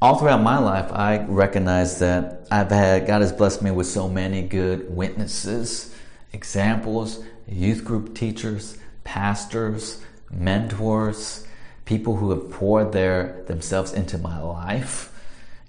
All 0.00 0.16
throughout 0.16 0.42
my 0.42 0.58
life, 0.58 0.90
I 0.92 1.24
recognize 1.24 1.98
that 1.98 2.46
I've 2.50 2.70
had, 2.70 3.06
God 3.06 3.20
has 3.20 3.32
blessed 3.32 3.62
me 3.62 3.70
with 3.72 3.88
so 3.88 4.08
many 4.08 4.42
good 4.42 4.94
witnesses, 4.94 5.94
examples, 6.32 7.22
youth 7.48 7.84
group 7.84 8.14
teachers, 8.14 8.78
pastors, 9.04 10.02
mentors, 10.30 11.46
people 11.84 12.16
who 12.16 12.30
have 12.30 12.50
poured 12.50 12.92
their 12.92 13.42
themselves 13.48 13.92
into 13.92 14.18
my 14.18 14.40
life. 14.40 15.12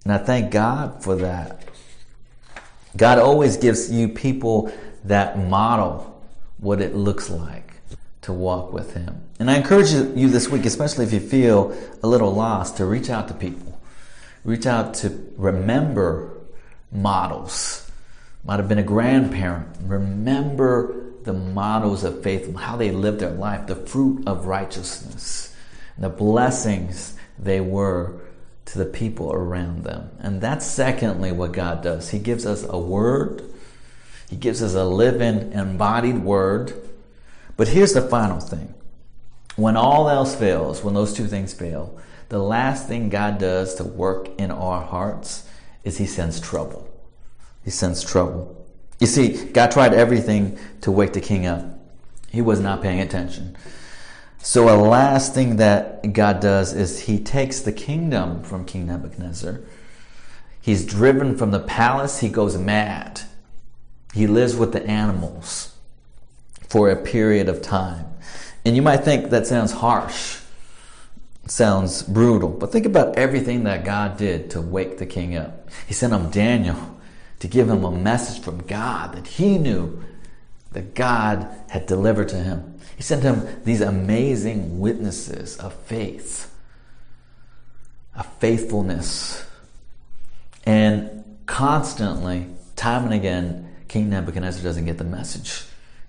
And 0.04 0.14
I 0.14 0.18
thank 0.20 0.52
God 0.52 1.04
for 1.04 1.16
that. 1.16 1.68
God 2.98 3.20
always 3.20 3.58
gives 3.58 3.92
you 3.92 4.10
people 4.10 4.72
that 5.06 5.38
model 5.38 6.24
what 6.58 6.82
it 6.82 6.96
looks 6.96 7.30
like 7.30 7.74
to 8.22 8.34
walk 8.34 8.74
with 8.74 8.94
Him. 8.94 9.22
And 9.40 9.50
I 9.50 9.58
encourage 9.58 9.92
you 9.92 10.30
this 10.30 10.50
week, 10.50 10.66
especially 10.66 11.06
if 11.06 11.14
you 11.14 11.20
feel 11.20 11.78
a 12.04 12.08
little 12.08 12.34
lost, 12.34 12.78
to 12.78 12.86
reach 12.86 13.10
out 13.10 13.28
to 13.30 13.34
people. 13.34 13.80
Reach 14.44 14.66
out 14.66 14.94
to 14.96 15.32
remember 15.38 16.38
models. 16.92 17.90
Might 18.44 18.58
have 18.58 18.68
been 18.68 18.80
a 18.80 18.84
grandparent. 18.84 19.68
Remember 19.84 21.14
the 21.24 21.34
models 21.34 22.04
of 22.04 22.24
faith, 22.24 22.56
how 22.56 22.76
they 22.78 22.92
lived 22.92 23.20
their 23.20 23.32
life, 23.32 23.68
the 23.68 23.76
fruit 23.76 24.28
of 24.28 24.46
righteousness, 24.46 25.56
the 25.98 26.10
blessings 26.10 27.16
they 27.38 27.62
were 27.62 28.22
to 28.72 28.78
the 28.78 28.86
people 28.86 29.34
around 29.34 29.84
them. 29.84 30.12
And 30.20 30.42
that's 30.42 30.66
secondly 30.66 31.32
what 31.32 31.52
God 31.52 31.82
does. 31.82 32.10
He 32.10 32.20
gives 32.20 32.46
us 32.46 32.66
a 32.68 32.78
word, 32.78 33.44
He 34.30 34.36
gives 34.36 34.62
us 34.62 34.76
a 34.76 34.84
living, 34.84 35.52
embodied 35.54 36.20
word. 36.20 36.74
But 37.58 37.70
here's 37.70 37.94
the 37.94 38.02
final 38.02 38.40
thing 38.40 38.74
when 39.56 39.76
all 39.76 40.10
else 40.10 40.36
fails, 40.36 40.84
when 40.84 40.94
those 40.94 41.14
two 41.14 41.28
things 41.28 41.54
fail, 41.54 42.00
the 42.30 42.40
last 42.40 42.88
thing 42.88 43.10
God 43.10 43.40
does 43.40 43.76
to 43.76 43.84
work 43.84 44.30
in 44.40 44.52
our 44.52 44.82
hearts 44.82 45.48
is 45.84 45.98
He 45.98 46.06
sends 46.06 46.40
trouble. 46.40 46.88
He 47.66 47.72
sends 47.72 48.04
trouble. 48.04 48.56
You 49.00 49.08
see, 49.08 49.46
God 49.46 49.72
tried 49.72 49.94
everything 49.94 50.60
to 50.82 50.92
wake 50.92 51.14
the 51.14 51.22
king 51.22 51.46
up. 51.46 51.66
He 52.30 52.42
was 52.42 52.60
not 52.60 52.82
paying 52.82 53.00
attention. 53.00 53.58
So, 54.42 54.74
a 54.74 54.78
last 54.80 55.34
thing 55.34 55.58
that 55.58 56.14
God 56.14 56.40
does 56.40 56.74
is 56.74 57.02
He 57.02 57.20
takes 57.20 57.60
the 57.60 57.74
kingdom 57.74 58.42
from 58.44 58.66
King 58.66 58.88
Nebuchadnezzar. 58.88 59.60
He's 60.62 60.86
driven 60.86 61.38
from 61.38 61.52
the 61.52 61.60
palace, 61.60 62.20
he 62.20 62.30
goes 62.30 62.58
mad. 62.58 63.22
He 64.14 64.28
lives 64.28 64.56
with 64.56 64.72
the 64.72 64.86
animals 64.86 65.76
for 66.68 66.90
a 66.90 66.96
period 66.96 67.50
of 67.50 67.62
time. 67.62 68.06
And 68.66 68.76
you 68.76 68.82
might 68.82 69.04
think 69.04 69.30
that 69.30 69.48
sounds 69.48 69.72
harsh, 69.72 70.40
sounds 71.48 72.04
brutal, 72.04 72.50
but 72.50 72.72
think 72.72 72.86
about 72.86 73.18
everything 73.18 73.64
that 73.64 73.86
God 73.86 74.18
did 74.18 74.52
to 74.52 74.62
wake 74.62 74.98
the 74.98 75.06
king 75.06 75.36
up. 75.36 75.70
He 75.88 75.94
sent 75.94 76.14
him 76.14 76.30
Daniel 76.30 77.00
to 77.40 77.48
give 77.48 77.70
him 77.70 77.84
a 77.84 77.92
message 77.92 78.44
from 78.44 78.64
God 78.64 79.16
that 79.16 79.28
he 79.28 79.58
knew 79.58 80.04
that 80.72 80.94
God 80.94 81.48
had 81.70 81.86
delivered 81.86 82.30
to 82.30 82.38
him. 82.38 82.80
He 82.96 83.04
sent 83.04 83.24
him 83.24 83.48
these 83.64 83.82
amazing 83.82 84.80
witnesses 84.80 85.58
of 85.58 85.74
faith, 85.74 86.54
of 88.16 88.26
faithfulness. 88.40 89.46
And 90.66 91.38
constantly, 91.46 92.48
time 92.76 93.06
and 93.06 93.14
again, 93.14 93.74
King 93.88 94.10
Nebuchadnezzar 94.10 94.62
doesn't 94.62 94.86
get 94.86 94.98
the 94.98 95.04
message. 95.04 95.64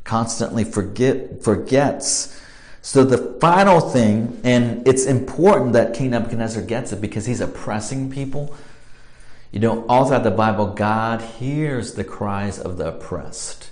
Constantly 0.04 0.64
forget 0.64 1.42
forgets. 1.42 2.38
So 2.82 3.04
the 3.04 3.38
final 3.40 3.80
thing, 3.80 4.40
and 4.44 4.86
it's 4.86 5.06
important 5.06 5.74
that 5.74 5.94
King 5.94 6.10
Nebuchadnezzar 6.10 6.62
gets 6.62 6.92
it 6.92 7.00
because 7.00 7.26
he's 7.26 7.40
oppressing 7.40 8.10
people. 8.10 8.54
You 9.52 9.60
know, 9.60 9.86
all 9.86 10.06
throughout 10.06 10.24
the 10.24 10.30
Bible, 10.30 10.74
God 10.74 11.22
hears 11.22 11.94
the 11.94 12.04
cries 12.04 12.58
of 12.58 12.76
the 12.76 12.88
oppressed. 12.88 13.69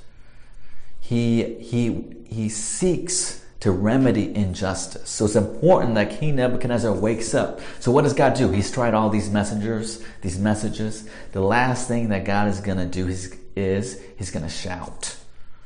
He, 1.09 1.55
he, 1.55 2.05
he 2.29 2.51
seeks 2.51 3.43
to 3.61 3.71
remedy 3.71 4.37
injustice. 4.37 5.09
So 5.09 5.25
it's 5.25 5.37
important 5.37 5.95
that 5.95 6.21
King 6.21 6.37
Nebuchadnezzar 6.37 6.93
wakes 6.93 7.33
up. 7.33 7.61
So 7.81 7.91
what 7.91 8.03
does 8.03 8.13
God 8.13 8.35
do? 8.35 8.51
He's 8.51 8.71
tried 8.71 8.93
all 8.93 9.09
these 9.09 9.31
messengers, 9.31 10.05
these 10.21 10.39
messages. 10.39 11.09
The 11.33 11.41
last 11.41 11.89
thing 11.89 12.11
that 12.11 12.27
God 12.27 12.49
is 12.49 12.61
going 12.61 12.77
to 12.77 12.85
do 12.85 13.09
is, 13.09 13.35
is 13.57 14.03
he's 14.19 14.31
going 14.31 14.43
to 14.43 14.51
shout. 14.51 15.17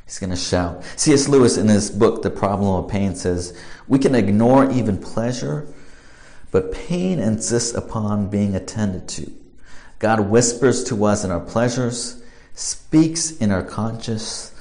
He's 0.05 0.21
going 0.21 0.31
to 0.31 0.37
shout. 0.37 0.85
C.S. 0.95 1.27
Lewis 1.27 1.59
in 1.59 1.67
his 1.67 1.91
book, 1.91 2.23
The 2.23 2.31
Problem 2.31 2.69
of 2.69 2.89
Pain, 2.89 3.17
says, 3.17 3.59
We 3.89 3.99
can 3.99 4.15
ignore 4.15 4.71
even 4.71 4.97
pleasure, 4.97 5.67
but 6.53 6.71
pain 6.73 7.19
insists 7.19 7.75
upon 7.75 8.29
being 8.29 8.55
attended 8.55 9.09
to. 9.09 9.33
God 9.99 10.21
whispers 10.21 10.85
to 10.85 11.05
us 11.05 11.25
in 11.25 11.33
our 11.33 11.41
pleasures, 11.41 12.23
speaks 12.55 13.33
in 13.39 13.51
our 13.51 13.65
conscience, 13.65 14.52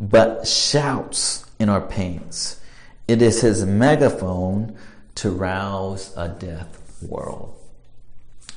but 0.00 0.48
shouts 0.48 1.44
in 1.58 1.68
our 1.68 1.82
pains. 1.82 2.58
It 3.06 3.20
is 3.20 3.42
his 3.42 3.64
megaphone 3.66 4.76
to 5.16 5.30
rouse 5.30 6.14
a 6.16 6.28
deaf 6.28 6.66
world. 7.02 7.54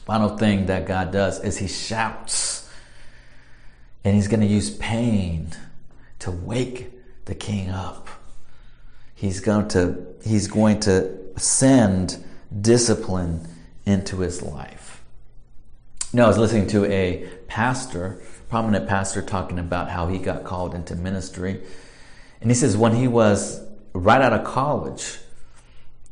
Final 0.05 0.37
thing 0.37 0.67
that 0.67 0.87
God 0.87 1.11
does 1.11 1.43
is 1.43 1.57
he 1.57 1.67
shouts. 1.67 2.69
And 4.05 4.15
he's 4.15 4.27
going 4.27 4.39
to 4.39 4.47
use 4.47 4.69
pain 4.69 5.49
to 6.19 6.31
wake 6.31 6.91
the 7.25 7.35
king 7.35 7.69
up. 7.69 8.07
He's 9.15 9.39
going 9.39 9.67
to, 9.69 10.05
he's 10.23 10.47
going 10.47 10.79
to 10.81 11.17
send 11.37 12.23
discipline 12.61 13.47
into 13.85 14.19
his 14.19 14.41
life. 14.41 15.03
You 16.13 16.21
I 16.23 16.27
was 16.27 16.37
listening 16.37 16.67
to 16.67 16.85
a 16.85 17.27
pastor, 17.47 18.21
prominent 18.53 18.87
pastor, 18.87 19.19
talking 19.19 19.57
about 19.57 19.89
how 19.89 20.05
he 20.05 20.19
got 20.19 20.43
called 20.43 20.75
into 20.75 20.95
ministry. 20.95 21.59
And 22.39 22.51
he 22.51 22.53
says 22.53 22.77
when 22.77 22.93
he 22.93 23.07
was 23.07 23.59
right 23.93 24.21
out 24.21 24.31
of 24.31 24.43
college, 24.43 25.17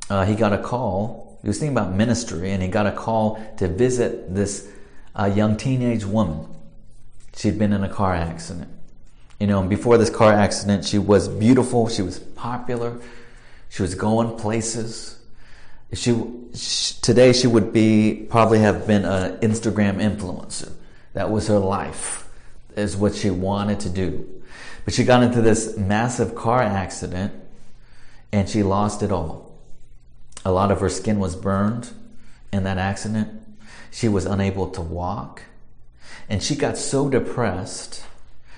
uh, 0.10 0.26
he 0.26 0.34
got 0.34 0.52
a 0.52 0.58
call. 0.58 1.38
He 1.44 1.48
was 1.50 1.60
thinking 1.60 1.78
about 1.78 1.94
ministry, 1.94 2.50
and 2.50 2.64
he 2.64 2.68
got 2.68 2.88
a 2.88 2.94
call 2.94 3.40
to 3.58 3.68
visit 3.68 4.34
this 4.34 4.68
uh, 5.16 5.26
young 5.26 5.56
teenage 5.56 6.04
woman. 6.04 6.48
She'd 7.36 7.60
been 7.60 7.74
in 7.74 7.84
a 7.84 7.90
car 7.90 8.16
accident. 8.16 8.72
You 9.40 9.46
know, 9.46 9.60
and 9.60 9.70
before 9.70 10.00
this 10.00 10.10
car 10.10 10.34
accident, 10.34 10.84
she 10.84 10.98
was 10.98 11.28
beautiful. 11.28 11.90
She 11.90 12.02
was 12.02 12.18
popular. 12.18 12.98
She 13.70 13.84
was 13.84 13.94
going 13.94 14.36
places. 14.36 15.20
She, 15.94 16.20
she 16.56 16.96
today 17.04 17.34
she 17.34 17.46
would 17.46 17.72
be 17.72 18.26
probably 18.32 18.58
have 18.62 18.88
been 18.88 19.06
an 19.06 19.38
Instagram 19.42 19.98
influencer. 20.02 20.74
That 21.14 21.30
was 21.30 21.48
her 21.48 21.60
life, 21.60 22.21
is 22.76 22.96
what 22.96 23.16
she 23.16 23.30
wanted 23.30 23.80
to 23.82 23.90
do. 23.90 24.28
But 24.86 24.94
she 24.94 25.04
got 25.04 25.24
into 25.24 25.42
this 25.42 25.78
massive 25.78 26.36
car 26.36 26.62
accident, 26.62 27.34
and 28.32 28.50
she 28.50 28.64
lost 28.64 29.04
it 29.04 29.12
all. 29.12 29.52
A 30.44 30.52
lot 30.52 30.72
of 30.72 30.80
her 30.80 30.90
skin 30.90 31.20
was 31.20 31.36
burned 31.36 31.92
in 32.52 32.64
that 32.64 32.78
accident. 32.78 33.42
She 33.92 34.08
was 34.08 34.26
unable 34.26 34.70
to 34.72 34.82
walk. 34.82 35.44
And 36.30 36.42
she 36.42 36.56
got 36.56 36.78
so 36.78 37.10
depressed, 37.10 38.04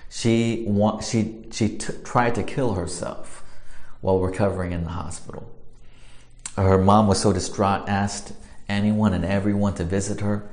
she, 0.10 0.68
she, 1.02 1.46
she 1.52 1.70
t- 1.70 1.94
tried 2.04 2.36
to 2.36 2.44
kill 2.44 2.76
herself 2.76 3.44
while 4.02 4.20
recovering 4.20 4.72
in 4.72 4.84
the 4.84 4.92
hospital. 4.92 5.50
Her 6.56 6.78
mom 6.78 7.08
was 7.08 7.20
so 7.20 7.34
distraught, 7.34 7.90
asked 7.90 8.34
anyone 8.70 9.14
and 9.14 9.26
everyone 9.26 9.74
to 9.76 9.84
visit 9.84 10.22
her. 10.22 10.48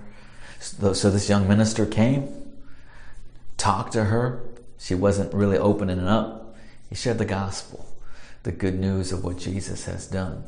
So, 0.60 0.92
so 0.94 1.10
this 1.10 1.28
young 1.28 1.46
minister 1.46 1.84
came, 1.84 2.28
talked 3.60 3.92
to 3.92 4.04
her. 4.04 4.42
She 4.78 4.94
wasn't 4.94 5.34
really 5.34 5.58
opening 5.58 6.00
up. 6.00 6.56
He 6.88 6.94
shared 6.94 7.18
the 7.18 7.26
gospel, 7.26 7.86
the 8.42 8.52
good 8.52 8.80
news 8.80 9.12
of 9.12 9.22
what 9.22 9.38
Jesus 9.38 9.84
has 9.84 10.06
done. 10.06 10.44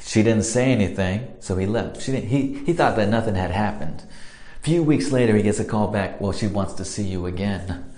She 0.00 0.22
didn't 0.22 0.44
say 0.44 0.72
anything, 0.72 1.34
so 1.40 1.56
he 1.56 1.66
left. 1.66 2.00
She 2.00 2.12
didn't, 2.12 2.28
he, 2.28 2.64
he 2.64 2.72
thought 2.72 2.96
that 2.96 3.08
nothing 3.08 3.34
had 3.34 3.50
happened. 3.50 4.04
A 4.60 4.64
few 4.64 4.82
weeks 4.82 5.12
later, 5.12 5.36
he 5.36 5.42
gets 5.42 5.60
a 5.60 5.64
call 5.64 5.88
back. 5.88 6.20
Well, 6.20 6.32
she 6.32 6.46
wants 6.46 6.74
to 6.74 6.84
see 6.84 7.04
you 7.04 7.26
again. 7.26 7.92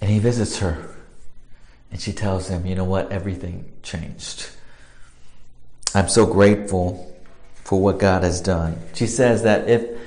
And 0.00 0.10
he 0.10 0.18
visits 0.18 0.58
her. 0.58 0.96
And 1.92 2.00
she 2.00 2.12
tells 2.12 2.48
him, 2.48 2.66
you 2.66 2.74
know 2.74 2.84
what? 2.84 3.10
Everything 3.12 3.70
changed. 3.82 4.50
I'm 5.94 6.08
so 6.08 6.26
grateful 6.26 7.16
for 7.64 7.80
what 7.80 7.98
God 7.98 8.22
has 8.24 8.40
done. 8.40 8.78
She 8.94 9.06
says 9.06 9.42
that 9.44 9.68
if 9.68 9.98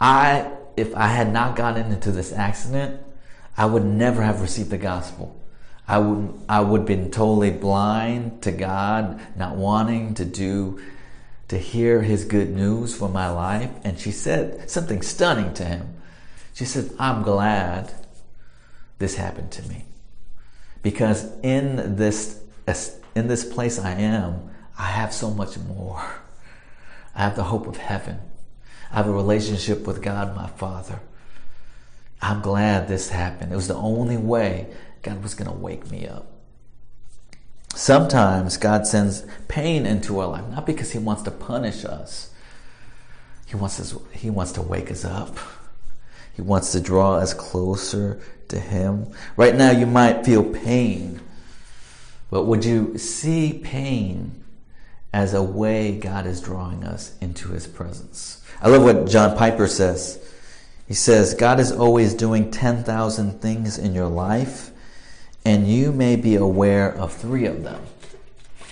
I 0.00 0.50
if 0.80 0.94
I 0.96 1.08
had 1.08 1.32
not 1.32 1.56
gotten 1.56 1.92
into 1.92 2.10
this 2.10 2.32
accident, 2.32 3.00
I 3.56 3.66
would 3.66 3.84
never 3.84 4.22
have 4.22 4.40
received 4.40 4.70
the 4.70 4.78
gospel. 4.78 5.36
I 5.86 5.98
would 5.98 6.40
I 6.48 6.60
would 6.60 6.86
been 6.86 7.10
totally 7.10 7.50
blind 7.50 8.42
to 8.42 8.52
God, 8.52 9.20
not 9.36 9.56
wanting 9.56 10.14
to 10.14 10.24
do 10.24 10.80
to 11.48 11.58
hear 11.58 12.00
his 12.02 12.24
good 12.24 12.50
news 12.50 12.96
for 12.96 13.08
my 13.08 13.28
life. 13.28 13.70
And 13.82 13.98
she 13.98 14.12
said 14.12 14.70
something 14.70 15.02
stunning 15.02 15.52
to 15.54 15.64
him. 15.64 15.96
She 16.54 16.64
said, 16.64 16.90
I'm 16.98 17.22
glad 17.22 17.92
this 18.98 19.16
happened 19.16 19.50
to 19.52 19.68
me. 19.68 19.84
Because 20.82 21.28
in 21.42 21.96
this 21.96 22.40
in 23.16 23.26
this 23.26 23.44
place 23.44 23.78
I 23.78 23.92
am, 23.92 24.48
I 24.78 24.84
have 24.84 25.12
so 25.12 25.30
much 25.30 25.58
more. 25.58 26.02
I 27.14 27.22
have 27.22 27.34
the 27.34 27.44
hope 27.44 27.66
of 27.66 27.76
heaven. 27.76 28.20
I 28.90 28.96
have 28.96 29.06
a 29.06 29.12
relationship 29.12 29.86
with 29.86 30.02
God, 30.02 30.34
my 30.34 30.48
Father. 30.48 31.00
I'm 32.20 32.40
glad 32.40 32.88
this 32.88 33.08
happened. 33.10 33.52
It 33.52 33.56
was 33.56 33.68
the 33.68 33.74
only 33.74 34.16
way 34.16 34.66
God 35.02 35.22
was 35.22 35.34
going 35.34 35.50
to 35.50 35.56
wake 35.56 35.90
me 35.90 36.06
up. 36.06 36.26
Sometimes 37.74 38.56
God 38.56 38.86
sends 38.86 39.24
pain 39.48 39.86
into 39.86 40.18
our 40.18 40.26
life, 40.26 40.48
not 40.48 40.66
because 40.66 40.90
He 40.90 40.98
wants 40.98 41.22
to 41.22 41.30
punish 41.30 41.84
us. 41.84 42.30
He 43.46 43.56
wants 43.56 43.80
us, 43.80 43.96
He 44.12 44.28
wants 44.28 44.52
to 44.52 44.62
wake 44.62 44.90
us 44.90 45.04
up. 45.04 45.36
He 46.34 46.42
wants 46.42 46.72
to 46.72 46.80
draw 46.80 47.16
us 47.16 47.32
closer 47.32 48.20
to 48.48 48.58
Him. 48.58 49.12
Right 49.36 49.54
now, 49.54 49.70
you 49.70 49.86
might 49.86 50.24
feel 50.24 50.44
pain, 50.44 51.20
but 52.30 52.44
would 52.44 52.64
you 52.64 52.98
see 52.98 53.52
pain 53.52 54.42
as 55.12 55.34
a 55.34 55.42
way 55.42 55.98
God 55.98 56.26
is 56.26 56.40
drawing 56.40 56.84
us 56.84 57.16
into 57.20 57.48
His 57.50 57.66
presence? 57.66 58.42
I 58.62 58.68
love 58.68 58.82
what 58.82 59.08
John 59.08 59.36
Piper 59.36 59.66
says. 59.66 60.18
He 60.86 60.94
says, 60.94 61.34
God 61.34 61.60
is 61.60 61.72
always 61.72 62.14
doing 62.14 62.50
10,000 62.50 63.40
things 63.40 63.78
in 63.78 63.94
your 63.94 64.08
life 64.08 64.70
and 65.44 65.66
you 65.66 65.92
may 65.92 66.16
be 66.16 66.34
aware 66.34 66.92
of 66.92 67.12
three 67.12 67.46
of 67.46 67.62
them. 67.62 67.80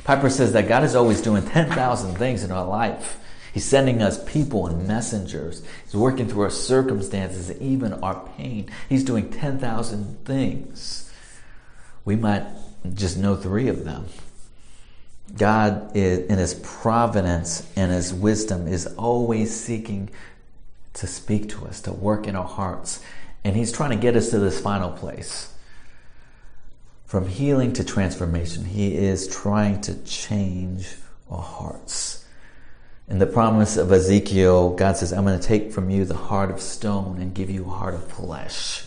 Piper 0.05 0.31
says 0.31 0.53
that 0.53 0.69
God 0.69 0.85
is 0.85 0.95
always 0.95 1.21
doing 1.21 1.47
10,000 1.47 2.17
things 2.17 2.45
in 2.45 2.51
our 2.51 2.67
life. 2.67 3.19
He's 3.53 3.65
sending 3.65 4.03
us 4.03 4.23
people 4.25 4.67
and 4.67 4.87
messengers. 4.87 5.63
He's 5.85 5.95
working 5.95 6.29
through 6.29 6.43
our 6.43 6.51
circumstances, 6.51 7.51
even 7.61 7.95
our 7.95 8.27
pain. 8.37 8.71
He's 8.89 9.05
doing 9.05 9.31
10,000 9.31 10.25
things. 10.25 11.13
We 12.05 12.17
might 12.17 12.45
just 12.95 13.17
know 13.17 13.37
three 13.37 13.69
of 13.69 13.85
them. 13.85 14.07
God, 15.37 15.97
is, 15.97 16.27
in 16.27 16.39
His 16.39 16.55
providence 16.55 17.71
and 17.77 17.93
His 17.93 18.13
wisdom, 18.13 18.67
is 18.67 18.87
always 18.97 19.55
seeking 19.59 20.11
to 20.95 21.07
speak 21.07 21.49
to 21.51 21.67
us, 21.67 21.81
to 21.83 21.93
work 21.93 22.27
in 22.27 22.35
our 22.35 22.49
hearts. 22.49 23.03
And 23.45 23.57
He's 23.57 23.73
trying 23.73 23.91
to 23.91 23.97
get 23.97 24.17
us 24.17 24.31
to 24.31 24.39
this 24.39 24.61
final 24.61 24.91
place 24.91 25.53
from 27.07 27.29
healing 27.29 27.73
to 27.73 27.85
transformation. 27.85 28.65
He 28.65 28.95
is 28.97 29.29
trying 29.29 29.81
to 29.83 29.95
change 30.05 30.95
our 31.31 31.43
hearts. 31.43 32.25
In 33.09 33.19
the 33.19 33.27
promise 33.27 33.79
of 33.79 33.91
Ezekiel, 33.91 34.75
God 34.75 34.99
says, 34.99 35.15
I'm 35.15 35.25
going 35.25 35.39
to 35.39 35.47
take 35.47 35.73
from 35.73 35.89
you 35.89 36.05
the 36.05 36.15
heart 36.15 36.51
of 36.51 36.61
stone 36.61 37.19
and 37.19 37.33
give 37.33 37.49
you 37.49 37.65
a 37.65 37.71
heart 37.71 37.95
of 37.95 38.07
flesh 38.07 38.85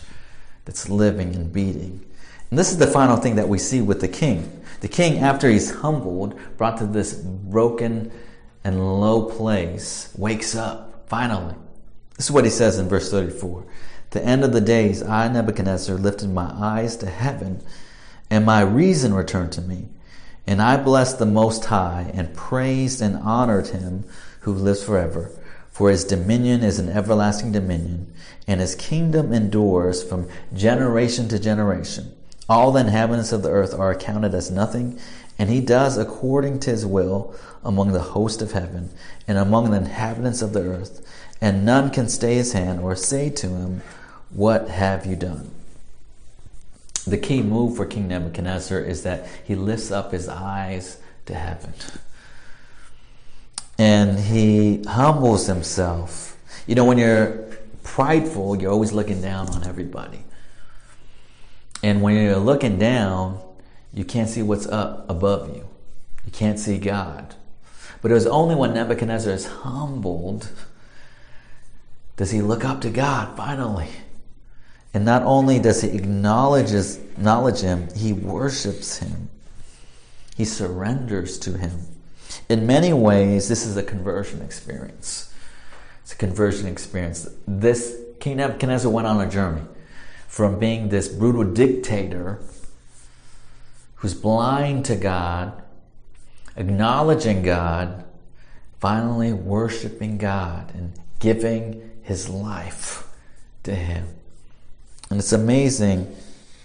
that's 0.64 0.88
living 0.88 1.34
and 1.34 1.52
beating. 1.52 2.04
And 2.50 2.58
this 2.58 2.70
is 2.70 2.78
the 2.78 2.86
final 2.86 3.16
thing 3.16 3.34
that 3.34 3.48
we 3.48 3.58
see 3.58 3.80
with 3.80 4.00
the 4.00 4.06
king. 4.08 4.61
The 4.82 4.88
king, 4.88 5.20
after 5.20 5.48
he's 5.48 5.70
humbled, 5.70 6.34
brought 6.56 6.78
to 6.78 6.86
this 6.86 7.14
broken 7.14 8.10
and 8.64 9.00
low 9.00 9.26
place, 9.26 10.12
wakes 10.18 10.56
up 10.56 11.08
finally. 11.08 11.54
This 12.16 12.26
is 12.26 12.32
what 12.32 12.42
he 12.44 12.50
says 12.50 12.80
in 12.80 12.88
verse 12.88 13.08
34. 13.08 13.64
The 14.10 14.24
end 14.24 14.42
of 14.42 14.52
the 14.52 14.60
days, 14.60 15.00
I, 15.00 15.28
Nebuchadnezzar, 15.28 15.96
lifted 15.96 16.30
my 16.30 16.52
eyes 16.52 16.96
to 16.96 17.06
heaven 17.06 17.62
and 18.28 18.44
my 18.44 18.60
reason 18.62 19.14
returned 19.14 19.52
to 19.52 19.60
me. 19.60 19.86
And 20.48 20.60
I 20.60 20.76
blessed 20.78 21.20
the 21.20 21.26
Most 21.26 21.66
High 21.66 22.10
and 22.12 22.34
praised 22.34 23.00
and 23.00 23.18
honored 23.18 23.68
him 23.68 24.04
who 24.40 24.52
lives 24.52 24.82
forever. 24.82 25.30
For 25.70 25.90
his 25.90 26.02
dominion 26.02 26.64
is 26.64 26.80
an 26.80 26.88
everlasting 26.88 27.52
dominion, 27.52 28.12
and 28.48 28.60
his 28.60 28.74
kingdom 28.74 29.32
endures 29.32 30.02
from 30.02 30.28
generation 30.52 31.28
to 31.28 31.38
generation. 31.38 32.16
All 32.52 32.70
the 32.70 32.80
inhabitants 32.80 33.32
of 33.32 33.42
the 33.42 33.48
earth 33.48 33.72
are 33.72 33.92
accounted 33.92 34.34
as 34.34 34.50
nothing, 34.50 34.98
and 35.38 35.48
he 35.48 35.62
does 35.62 35.96
according 35.96 36.60
to 36.60 36.70
his 36.70 36.84
will 36.84 37.34
among 37.64 37.92
the 37.92 38.00
host 38.00 38.42
of 38.42 38.52
heaven 38.52 38.90
and 39.26 39.38
among 39.38 39.70
the 39.70 39.78
inhabitants 39.78 40.42
of 40.42 40.52
the 40.52 40.60
earth, 40.60 41.00
and 41.40 41.64
none 41.64 41.88
can 41.88 42.10
stay 42.10 42.34
his 42.34 42.52
hand 42.52 42.80
or 42.80 42.94
say 42.94 43.30
to 43.30 43.48
him, 43.48 43.80
What 44.28 44.68
have 44.68 45.06
you 45.06 45.16
done? 45.16 45.50
the 47.06 47.16
key 47.16 47.42
move 47.42 47.74
for 47.74 47.86
King 47.86 48.08
Nebuchadnezzar 48.08 48.80
is 48.80 49.02
that 49.02 49.26
he 49.42 49.54
lifts 49.54 49.90
up 49.90 50.12
his 50.12 50.28
eyes 50.28 50.98
to 51.24 51.34
heaven. 51.34 51.72
And 53.78 54.18
he 54.18 54.84
humbles 54.86 55.46
himself. 55.46 56.36
You 56.66 56.74
know, 56.74 56.84
when 56.84 56.98
you're 56.98 57.48
prideful, 57.82 58.60
you're 58.60 58.70
always 58.70 58.92
looking 58.92 59.22
down 59.22 59.48
on 59.48 59.66
everybody. 59.66 60.22
And 61.82 62.00
when 62.02 62.16
you're 62.16 62.36
looking 62.36 62.78
down, 62.78 63.40
you 63.92 64.04
can't 64.04 64.28
see 64.28 64.42
what's 64.42 64.66
up 64.66 65.08
above 65.10 65.48
you. 65.48 65.68
You 66.24 66.32
can't 66.32 66.58
see 66.58 66.78
God. 66.78 67.34
But 68.00 68.10
it 68.10 68.14
was 68.14 68.26
only 68.26 68.54
when 68.54 68.74
Nebuchadnezzar 68.74 69.32
is 69.32 69.46
humbled 69.46 70.48
does 72.16 72.30
he 72.30 72.40
look 72.42 72.64
up 72.64 72.80
to 72.82 72.90
God 72.90 73.36
finally. 73.36 73.88
And 74.94 75.04
not 75.04 75.22
only 75.22 75.58
does 75.58 75.82
he 75.82 75.88
acknowledge, 75.88 76.72
acknowledge 76.72 77.60
him, 77.60 77.88
he 77.96 78.12
worships 78.12 78.98
him. 78.98 79.28
He 80.36 80.44
surrenders 80.44 81.38
to 81.40 81.56
him. 81.56 81.72
In 82.48 82.66
many 82.66 82.92
ways, 82.92 83.48
this 83.48 83.64
is 83.64 83.76
a 83.76 83.82
conversion 83.82 84.42
experience. 84.42 85.32
It's 86.02 86.12
a 86.12 86.16
conversion 86.16 86.66
experience. 86.68 87.28
This 87.46 87.96
King 88.20 88.36
Nebuchadnezzar 88.36 88.90
went 88.90 89.06
on 89.06 89.20
a 89.20 89.30
journey 89.30 89.62
from 90.32 90.58
being 90.58 90.88
this 90.88 91.08
brutal 91.08 91.44
dictator 91.44 92.40
who's 93.96 94.14
blind 94.14 94.82
to 94.82 94.96
God, 94.96 95.62
acknowledging 96.56 97.42
God, 97.42 98.02
finally 98.80 99.34
worshiping 99.34 100.16
God 100.16 100.74
and 100.74 100.94
giving 101.18 101.98
his 102.02 102.30
life 102.30 103.06
to 103.64 103.74
him. 103.74 104.08
And 105.10 105.18
it's 105.18 105.34
amazing, 105.34 106.16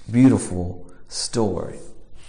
beautiful 0.09 0.89
story. 1.09 1.79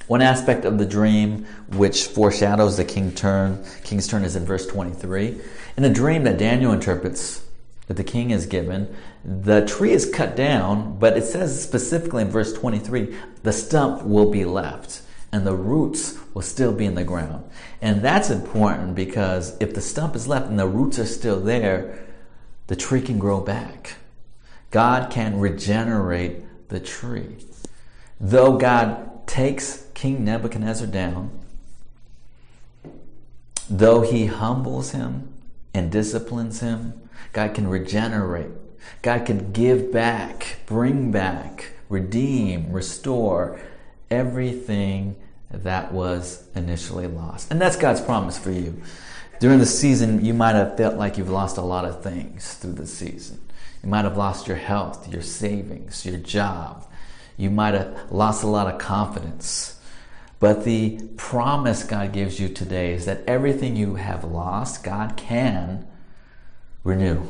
One 0.09 0.23
aspect 0.23 0.65
of 0.65 0.79
the 0.79 0.87
dream 0.87 1.47
which 1.69 2.07
foreshadows 2.07 2.79
the 2.79 2.85
king 2.85 3.13
turn, 3.13 3.65
king's 3.85 4.09
turn 4.09 4.25
is 4.25 4.35
in 4.35 4.45
verse 4.45 4.67
23. 4.67 5.41
In 5.77 5.85
the 5.85 5.89
dream 5.89 6.25
that 6.25 6.37
Daniel 6.37 6.73
interprets, 6.73 7.45
that 7.89 7.97
the 7.97 8.05
king 8.05 8.31
is 8.31 8.47
given, 8.47 8.95
the 9.25 9.67
tree 9.67 9.93
is 9.93 10.09
cut 10.09 10.37
down, 10.37 10.99
but 10.99 11.17
it 11.17 11.25
says 11.25 11.61
specifically 11.61 12.23
in 12.23 12.31
verse 12.31 12.53
23, 12.53 13.17
the 13.43 13.53
stump 13.53 14.03
will 14.03 14.31
be 14.31 14.45
left 14.45 15.03
and 15.33 15.47
the 15.47 15.55
roots 15.55 16.19
will 16.33 16.43
still 16.43 16.73
be 16.73 16.85
in 16.85 16.95
the 16.95 17.05
ground. 17.05 17.49
And 17.83 18.03
that's 18.03 18.31
important 18.31 18.95
because 18.95 19.57
if 19.61 19.75
the 19.75 19.81
stump 19.81 20.15
is 20.15 20.29
left 20.29 20.47
and 20.47 20.59
the 20.59 20.67
roots 20.67 20.99
are 20.99 21.07
still 21.07 21.41
there, 21.41 22.07
the 22.67 22.77
tree 22.77 23.01
can 23.01 23.19
grow 23.19 23.41
back. 23.41 23.97
God 24.71 25.11
can 25.11 25.41
regenerate 25.41 26.69
the 26.69 26.81
tree. 26.81 27.37
Though 28.21 28.59
God 28.59 29.27
takes 29.27 29.87
King 29.95 30.25
Nebuchadnezzar 30.25 30.87
down, 30.87 31.31
though 33.71 34.03
he 34.03 34.27
humbles 34.27 34.93
him 34.93 35.33
and 35.73 35.91
disciplines 35.91 36.61
him, 36.61 37.08
God 37.33 37.55
can 37.55 37.69
regenerate. 37.69 38.51
God 39.03 39.27
can 39.27 39.53
give 39.53 39.93
back, 39.93 40.59
bring 40.67 41.11
back, 41.11 41.73
redeem, 41.89 42.73
restore 42.73 43.61
everything 44.11 45.17
that 45.51 45.93
was 45.93 46.47
initially 46.55 47.07
lost. 47.07 47.51
And 47.51 47.61
that's 47.61 47.77
God's 47.77 48.01
promise 48.01 48.39
for 48.39 48.51
you. 48.51 48.81
During 49.41 49.59
the 49.59 49.67
season, 49.67 50.25
you 50.25 50.35
might 50.35 50.55
have 50.55 50.77
felt 50.77 50.97
like 50.97 51.17
you've 51.17 51.31
lost 51.31 51.59
a 51.59 51.63
lot 51.63 51.85
of 51.85 52.03
things 52.03 52.55
through 52.55 52.73
the 52.73 52.87
season. 52.87 53.41
You 53.83 53.89
might 53.89 54.05
have 54.05 54.17
lost 54.17 54.49
your 54.49 54.57
health, 54.57 55.09
your 55.13 55.23
savings, 55.23 56.05
your 56.05 56.19
job. 56.19 56.87
You 57.37 57.51
might 57.51 57.75
have 57.75 58.11
lost 58.11 58.43
a 58.43 58.49
lot 58.49 58.73
of 58.73 58.81
confidence. 58.81 59.81
But 60.41 60.65
the 60.65 61.01
promise 61.17 61.85
God 61.85 62.13
gives 62.13 62.41
you 62.41 62.49
today 62.49 62.93
is 62.93 63.07
that 63.07 63.23
everything 63.27 63.77
you 63.77 63.95
have 63.95 64.25
lost, 64.25 64.83
God 64.83 65.17
can 65.17 65.87
renew. 66.89 67.23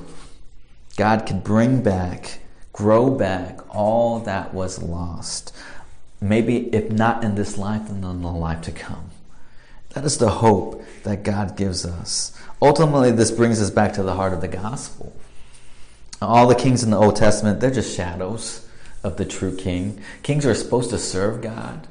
God 0.96 1.26
can 1.26 1.40
bring 1.40 1.82
back, 1.82 2.38
grow 2.72 3.10
back 3.10 3.60
all 3.74 4.20
that 4.20 4.54
was 4.54 4.82
lost. 4.82 5.54
Maybe 6.20 6.74
if 6.74 6.90
not 6.90 7.22
in 7.24 7.34
this 7.34 7.58
life, 7.58 7.88
then 7.88 8.04
in 8.04 8.22
the 8.22 8.28
life 8.30 8.62
to 8.62 8.72
come. 8.72 9.10
That 9.90 10.04
is 10.04 10.18
the 10.18 10.30
hope 10.30 10.82
that 11.02 11.22
God 11.22 11.56
gives 11.56 11.84
us. 11.84 12.38
Ultimately, 12.62 13.10
this 13.10 13.30
brings 13.30 13.60
us 13.60 13.70
back 13.70 13.92
to 13.94 14.02
the 14.02 14.14
heart 14.14 14.32
of 14.32 14.40
the 14.40 14.48
gospel. 14.48 15.14
All 16.20 16.48
the 16.48 16.54
kings 16.54 16.82
in 16.82 16.90
the 16.90 16.96
Old 16.96 17.16
Testament, 17.16 17.60
they're 17.60 17.70
just 17.70 17.96
shadows 17.96 18.68
of 19.04 19.16
the 19.16 19.24
true 19.24 19.56
king. 19.56 20.00
Kings 20.22 20.44
are 20.44 20.54
supposed 20.54 20.90
to 20.90 20.98
serve 20.98 21.40
God, 21.40 21.86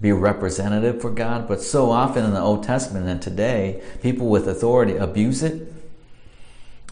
be 0.00 0.12
representative 0.12 1.00
for 1.00 1.10
God, 1.10 1.48
but 1.48 1.60
so 1.60 1.90
often 1.90 2.24
in 2.24 2.34
the 2.34 2.40
Old 2.40 2.62
Testament 2.62 3.08
and 3.08 3.20
today, 3.20 3.82
people 4.00 4.28
with 4.28 4.48
authority 4.48 4.96
abuse 4.96 5.42
it. 5.42 5.72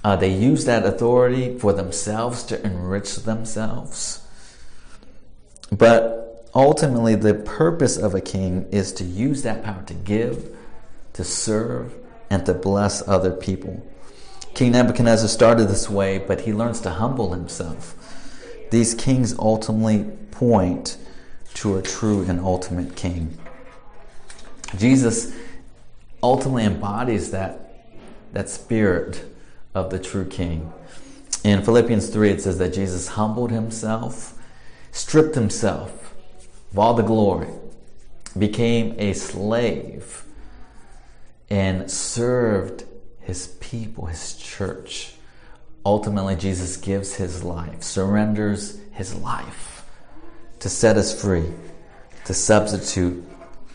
Uh, 0.07 0.15
they 0.15 0.33
use 0.33 0.67
that 0.67 0.87
authority 0.87 1.59
for 1.59 1.73
themselves 1.73 2.45
to 2.45 2.65
enrich 2.65 3.17
themselves. 3.25 4.25
But 5.73 6.49
ultimately, 6.55 7.17
the 7.17 7.35
purpose 7.35 7.97
of 7.97 8.15
a 8.15 8.21
king 8.21 8.69
is 8.71 8.93
to 8.93 9.05
use 9.05 9.43
that 9.43 9.65
power 9.65 9.83
to 9.83 9.95
give, 9.95 10.57
to 11.15 11.25
serve, 11.25 11.93
and 12.31 12.47
to 12.47 12.55
bless 12.55 13.03
other 13.09 13.33
people. 13.33 13.85
King 14.55 14.71
Nebuchadnezzar 14.71 15.27
started 15.27 15.65
this 15.65 15.91
way, 15.91 16.19
but 16.19 16.43
he 16.43 16.53
learns 16.53 16.81
to 16.83 16.91
humble 16.91 17.33
himself. 17.33 17.97
These 18.71 18.95
kings 18.95 19.37
ultimately 19.37 20.05
point 20.31 20.99
to 21.55 21.79
a 21.79 21.83
true 21.83 22.23
and 22.29 22.39
ultimate 22.39 22.95
king. 22.95 23.37
Jesus 24.79 25.35
ultimately 26.23 26.63
embodies 26.63 27.33
that, 27.33 27.89
that 28.33 28.49
spirit 28.49 29.33
of 29.77 29.91
the 29.91 29.99
true 29.99 30.25
king. 30.25 30.73
In 31.45 31.63
Philippians 31.63 32.09
3, 32.09 32.31
it 32.31 32.41
says 32.41 32.57
that 32.59 32.73
Jesus 32.73 33.09
humbled 33.09 33.51
himself, 33.51 34.39
stripped 34.91 35.35
himself 35.35 36.15
of 36.73 36.79
all 36.79 36.95
the 36.95 37.03
glory, 37.03 37.51
became 38.37 38.95
a 38.99 39.13
slave, 39.13 40.25
and 41.51 41.91
served 41.91 42.85
his 43.21 43.49
people, 43.61 44.07
his 44.07 44.35
church. 44.37 45.13
Ultimately, 45.85 46.37
Jesus 46.37 46.79
gives 46.79 47.17
his 47.17 47.45
life, 47.45 47.83
surrenders 47.83 48.81
his 48.93 49.15
life 49.15 49.85
to 50.61 50.71
set 50.71 50.97
us 50.97 51.21
free, 51.21 51.53
to 52.25 52.33
substitute, 52.33 53.23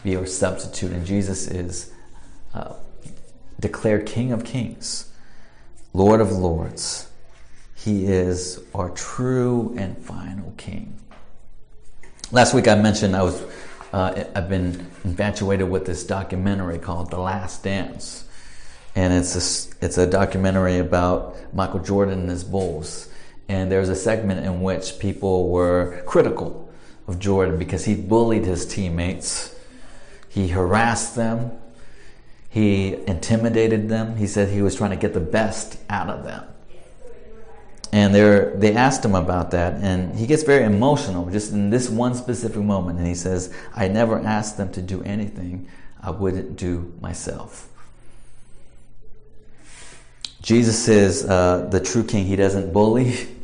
be 0.04 0.16
our 0.16 0.26
substitute. 0.26 0.92
And 0.92 1.06
Jesus 1.06 1.48
is 1.48 1.94
uh, 2.56 2.74
declared 3.60 4.08
King 4.08 4.32
of 4.32 4.44
Kings, 4.44 5.11
Lord 5.94 6.22
of 6.22 6.32
Lords. 6.32 7.10
He 7.76 8.06
is 8.06 8.62
our 8.74 8.90
true 8.92 9.74
and 9.78 9.98
final 9.98 10.54
King. 10.58 11.00
Last 12.32 12.54
week 12.54 12.68
I 12.68 12.76
mentioned 12.76 13.16
I 13.16 13.24
was 13.24 13.44
uh, 13.92 14.24
I've 14.36 14.48
been 14.48 14.88
infatuated 15.04 15.70
with 15.70 15.86
this 15.86 16.06
documentary 16.06 16.80
called 16.80 17.12
The 17.12 17.20
Last 17.20 17.64
Dance 17.64 18.26
and 18.96 19.14
it's 19.14 19.36
a, 19.36 19.86
it's 19.86 19.98
a 19.98 20.08
documentary 20.08 20.80
about 20.80 21.36
Michael 21.54 21.80
Jordan 21.80 22.22
and 22.22 22.30
his 22.30 22.44
Bulls. 22.44 23.08
And 23.48 23.72
there's 23.72 23.90
a 23.90 23.96
segment 23.96 24.46
in 24.46 24.62
which 24.62 25.00
people 25.00 25.50
were 25.50 26.04
critical 26.06 26.70
of 27.08 27.20
Jordan 27.20 27.58
because 27.58 27.86
he 27.86 27.96
bullied 27.96 28.46
his 28.46 28.66
teammates, 28.66 29.56
he 30.30 30.50
harassed 30.50 31.16
them, 31.16 31.52
he 32.52 32.98
intimidated 33.08 33.88
them. 33.88 34.18
He 34.18 34.28
said 34.28 34.50
he 34.50 34.62
was 34.62 34.76
trying 34.76 34.90
to 34.90 34.98
get 34.98 35.14
the 35.14 35.22
best 35.22 35.78
out 35.90 36.10
of 36.10 36.26
them. 36.26 36.44
And 37.94 38.14
they 38.14 38.76
asked 38.76 39.04
him 39.04 39.16
about 39.16 39.52
that, 39.52 39.76
and 39.82 40.18
he 40.18 40.28
gets 40.28 40.44
very 40.44 40.64
emotional 40.64 41.30
just 41.30 41.52
in 41.54 41.70
this 41.70 41.90
one 41.90 42.14
specific 42.14 42.62
moment. 42.62 43.00
And 43.00 43.08
he 43.08 43.16
says, 43.16 43.54
I 43.74 43.88
never 43.88 44.20
asked 44.20 44.58
them 44.58 44.72
to 44.74 44.82
do 44.82 45.02
anything 45.04 45.68
I 46.02 46.12
wouldn't 46.12 46.58
do 46.58 46.94
myself. 47.02 47.70
Jesus 50.42 50.90
is 50.90 51.24
uh, 51.24 51.68
the 51.72 51.80
true 51.80 52.04
king. 52.04 52.26
He 52.26 52.36
doesn't 52.36 52.74
bully. 52.74 53.16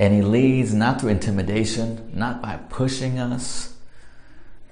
And 0.00 0.14
he 0.14 0.22
leads 0.22 0.72
not 0.72 1.00
through 1.00 1.10
intimidation, 1.10 2.12
not 2.14 2.40
by 2.40 2.60
pushing 2.68 3.18
us, 3.18 3.74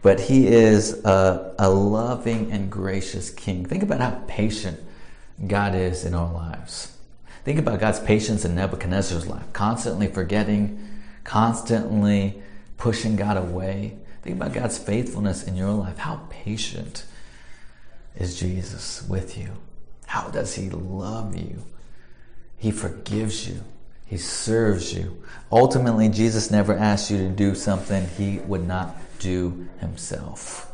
but 0.06 0.20
he 0.20 0.46
is 0.46 1.04
a, 1.04 1.52
a 1.58 1.68
loving 1.68 2.52
and 2.52 2.70
gracious 2.70 3.28
king. 3.28 3.64
Think 3.66 3.82
about 3.82 3.98
how 3.98 4.22
patient 4.28 4.78
God 5.44 5.74
is 5.74 6.04
in 6.04 6.14
our 6.14 6.32
lives. 6.32 6.96
Think 7.42 7.58
about 7.58 7.80
God's 7.80 7.98
patience 7.98 8.44
in 8.44 8.54
Nebuchadnezzar's 8.54 9.26
life, 9.26 9.52
constantly 9.52 10.06
forgetting, 10.06 10.78
constantly 11.24 12.40
pushing 12.76 13.16
God 13.16 13.36
away. 13.36 13.96
Think 14.22 14.36
about 14.36 14.52
God's 14.52 14.78
faithfulness 14.78 15.42
in 15.42 15.56
your 15.56 15.72
life. 15.72 15.98
How 15.98 16.20
patient 16.30 17.04
is 18.14 18.38
Jesus 18.38 19.02
with 19.08 19.36
you? 19.36 19.54
How 20.06 20.28
does 20.28 20.54
He 20.54 20.70
love 20.70 21.34
you? 21.34 21.64
He 22.56 22.70
forgives 22.70 23.48
you. 23.48 23.64
He 24.06 24.18
serves 24.18 24.94
you. 24.94 25.20
Ultimately, 25.50 26.08
Jesus 26.10 26.48
never 26.48 26.76
asked 26.76 27.10
you 27.10 27.18
to 27.18 27.28
do 27.28 27.56
something 27.56 28.06
He 28.16 28.38
would 28.38 28.68
not 28.68 28.94
do 29.18 29.68
Himself. 29.80 30.70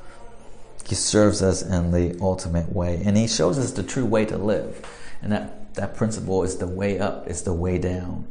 He 0.87 0.95
serves 0.95 1.43
us 1.43 1.63
in 1.63 1.93
the 1.93 2.19
ultimate 2.21 2.73
way. 2.73 3.03
And 3.05 3.17
He 3.17 3.27
shows 3.27 3.59
us 3.59 3.73
the 3.73 3.83
true 3.83 4.07
way 4.07 4.25
to 4.27 4.37
live. 4.37 4.87
And 5.23 5.33
that, 5.33 5.75
that 5.75 5.97
principle 5.97 6.43
is 6.43 6.57
the 6.57 6.67
way 6.67 6.99
up, 6.99 7.29
is 7.29 7.43
the 7.43 7.53
way 7.53 7.79
down. 7.79 8.27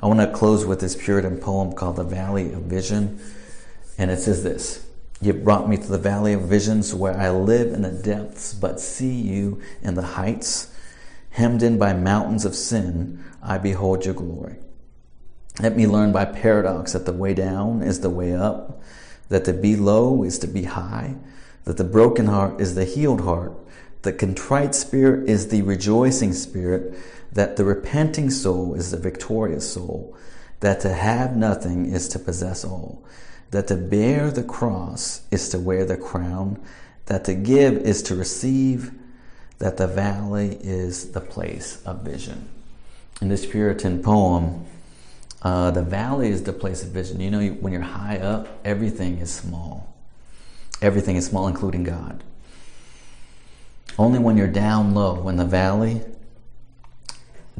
I 0.00 0.06
want 0.06 0.20
to 0.20 0.32
close 0.32 0.64
with 0.64 0.80
this 0.80 0.96
Puritan 0.96 1.38
poem 1.38 1.72
called 1.72 1.96
The 1.96 2.04
Valley 2.04 2.52
of 2.52 2.62
Vision. 2.62 3.20
And 3.98 4.10
it 4.10 4.18
says 4.18 4.42
this 4.42 4.84
you 5.20 5.32
brought 5.32 5.68
me 5.68 5.78
to 5.78 5.86
the 5.86 5.96
valley 5.96 6.34
of 6.34 6.42
visions 6.42 6.94
where 6.94 7.16
I 7.16 7.30
live 7.30 7.72
in 7.72 7.82
the 7.82 7.90
depths, 7.90 8.52
but 8.52 8.78
see 8.78 9.14
you 9.14 9.62
in 9.82 9.94
the 9.94 10.02
heights. 10.02 10.70
Hemmed 11.30 11.62
in 11.62 11.78
by 11.78 11.94
mountains 11.94 12.44
of 12.44 12.54
sin, 12.54 13.24
I 13.42 13.58
behold 13.58 14.04
your 14.04 14.14
glory. 14.14 14.56
Let 15.60 15.76
me 15.76 15.86
learn 15.86 16.12
by 16.12 16.26
paradox 16.26 16.92
that 16.92 17.06
the 17.06 17.12
way 17.12 17.32
down 17.32 17.80
is 17.80 18.00
the 18.00 18.10
way 18.10 18.34
up, 18.34 18.82
that 19.28 19.44
to 19.44 19.52
be 19.52 19.76
low 19.76 20.22
is 20.22 20.38
to 20.40 20.46
be 20.46 20.64
high, 20.64 21.16
that 21.64 21.76
the 21.76 21.84
broken 21.84 22.26
heart 22.26 22.60
is 22.60 22.74
the 22.74 22.84
healed 22.84 23.22
heart, 23.22 23.52
the 24.02 24.12
contrite 24.12 24.74
spirit 24.74 25.28
is 25.28 25.48
the 25.48 25.62
rejoicing 25.62 26.32
spirit, 26.32 26.94
that 27.32 27.56
the 27.56 27.64
repenting 27.64 28.30
soul 28.30 28.74
is 28.74 28.90
the 28.90 28.98
victorious 28.98 29.72
soul, 29.72 30.16
that 30.60 30.80
to 30.80 30.92
have 30.92 31.36
nothing 31.36 31.86
is 31.86 32.08
to 32.08 32.18
possess 32.18 32.64
all 32.64 33.04
that 33.54 33.68
to 33.68 33.76
bear 33.76 34.32
the 34.32 34.42
cross 34.42 35.22
is 35.30 35.48
to 35.50 35.60
wear 35.60 35.84
the 35.84 35.96
crown, 35.96 36.60
that 37.06 37.24
to 37.24 37.34
give 37.34 37.76
is 37.76 38.02
to 38.02 38.14
receive, 38.16 38.90
that 39.58 39.76
the 39.76 39.86
valley 39.86 40.58
is 40.60 41.12
the 41.12 41.20
place 41.20 41.80
of 41.86 42.02
vision. 42.02 42.48
In 43.20 43.28
this 43.28 43.46
Puritan 43.46 44.02
poem, 44.02 44.66
Uh, 45.44 45.70
the 45.70 45.82
valley 45.82 46.30
is 46.30 46.42
the 46.42 46.52
place 46.52 46.82
of 46.82 46.88
vision. 46.88 47.20
You 47.20 47.30
know, 47.30 47.46
when 47.48 47.72
you're 47.72 47.82
high 47.82 48.16
up, 48.16 48.48
everything 48.64 49.18
is 49.18 49.30
small. 49.30 49.94
Everything 50.80 51.16
is 51.16 51.26
small, 51.26 51.46
including 51.46 51.84
God. 51.84 52.24
Only 53.98 54.18
when 54.18 54.38
you're 54.38 54.48
down 54.48 54.94
low 54.94 55.28
in 55.28 55.36
the 55.36 55.44
valley 55.44 56.00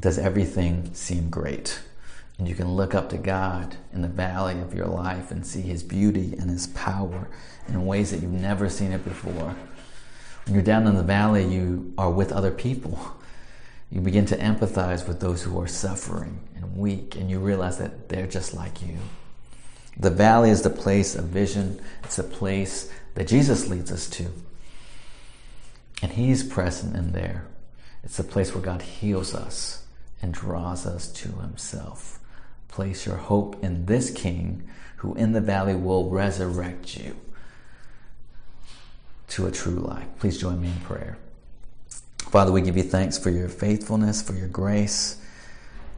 does 0.01 0.19
everything 0.19 0.93
seem 0.95 1.29
great. 1.29 1.81
And 2.39 2.49
you 2.49 2.55
can 2.55 2.75
look 2.75 2.95
up 2.95 3.11
to 3.11 3.19
God 3.19 3.77
in 3.93 4.03
the 4.03 4.09
valley 4.09 4.59
of 4.59 4.75
your 4.75 4.87
life 4.87 5.31
and 5.31 5.47
see 5.47 5.61
His 5.61 5.83
beauty 5.83 6.35
and 6.39 6.51
His 6.51 6.67
power 6.69 7.29
in 7.69 7.87
ways 7.87 8.11
that 8.11 8.21
you've 8.21 8.33
never 8.33 8.69
seen 8.69 8.93
it 8.93 9.05
before. 9.05 9.55
When 10.45 10.55
you're 10.55 10.63
down 10.63 10.87
in 10.87 10.97
the 10.97 11.03
valley, 11.03 11.45
you 11.45 11.93
are 11.97 12.11
with 12.11 12.33
other 12.33 12.51
people. 12.51 12.99
You 13.95 14.01
begin 14.01 14.27
to 14.27 14.37
empathize 14.37 15.07
with 15.07 15.21
those 15.21 15.45
who 15.45 15.59
are 15.61 15.69
suffering 15.69 16.41
and 16.57 16.77
weak, 16.77 17.15
and 17.15 17.31
you 17.31 17.39
realize 17.39 17.79
that 17.79 18.09
they're 18.09 18.27
just 18.27 18.53
like 18.53 18.83
you. 18.83 18.99
The 19.97 20.11
valley 20.11 20.51
is 20.51 20.63
the 20.63 20.71
place 20.71 21.15
of 21.15 21.27
vision, 21.27 21.81
it's 22.03 22.19
a 22.19 22.25
place 22.25 22.91
that 23.15 23.29
Jesus 23.29 23.69
leads 23.69 23.93
us 23.93 24.11
to. 24.11 24.27
And 26.03 26.11
He's 26.11 26.43
present 26.43 26.97
in 26.97 27.13
there. 27.13 27.47
It's 28.03 28.19
a 28.19 28.25
place 28.25 28.53
where 28.53 28.65
God 28.65 28.83
heals 28.83 29.33
us 29.33 29.87
and 30.21 30.35
draws 30.35 30.87
us 30.87 31.07
to 31.13 31.29
Himself. 31.29 32.19
Place 32.67 33.07
your 33.07 33.17
hope 33.17 33.63
in 33.63 33.87
this 33.87 34.11
King 34.11 34.69
who 34.97 35.15
in 35.15 35.35
the 35.35 35.41
valley 35.41 35.77
will 35.77 36.11
resurrect 36.11 36.97
you 36.97 37.15
to 39.29 39.47
a 39.47 39.53
true 39.53 39.75
life. 39.75 40.09
Please 40.19 40.41
join 40.41 40.61
me 40.61 40.67
in 40.67 40.81
prayer. 40.81 41.17
Father, 42.31 42.51
we 42.51 42.63
give 42.63 42.77
you 42.77 42.83
thanks 42.83 43.17
for 43.17 43.31
your 43.31 43.49
faithfulness, 43.49 44.21
for 44.21 44.33
your 44.35 44.49
grace. 44.49 45.21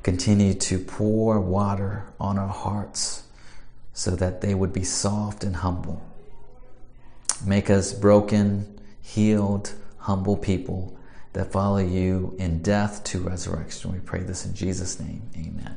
Continue 0.03 0.55
to 0.55 0.79
pour 0.79 1.41
water 1.41 2.05
on 2.21 2.39
our 2.39 2.49
hearts 2.49 3.25
so 3.93 4.11
that 4.13 4.43
they 4.43 4.55
would 4.55 4.73
be 4.73 4.85
soft 4.85 5.43
and 5.43 5.57
humble. 5.57 6.03
Make 7.45 7.71
us 7.71 7.93
broken, 7.93 8.81
healed, 9.01 9.73
humble 9.99 10.37
people 10.37 10.97
that 11.33 11.53
follow 11.53 11.79
you 11.79 12.35
in 12.39 12.63
death 12.63 13.05
to 13.05 13.21
resurrection. 13.21 13.93
We 13.93 13.99
pray 13.99 14.21
this 14.21 14.45
in 14.45 14.55
Jesus' 14.55 15.01
name. 15.01 15.23
Amen. 15.37 15.77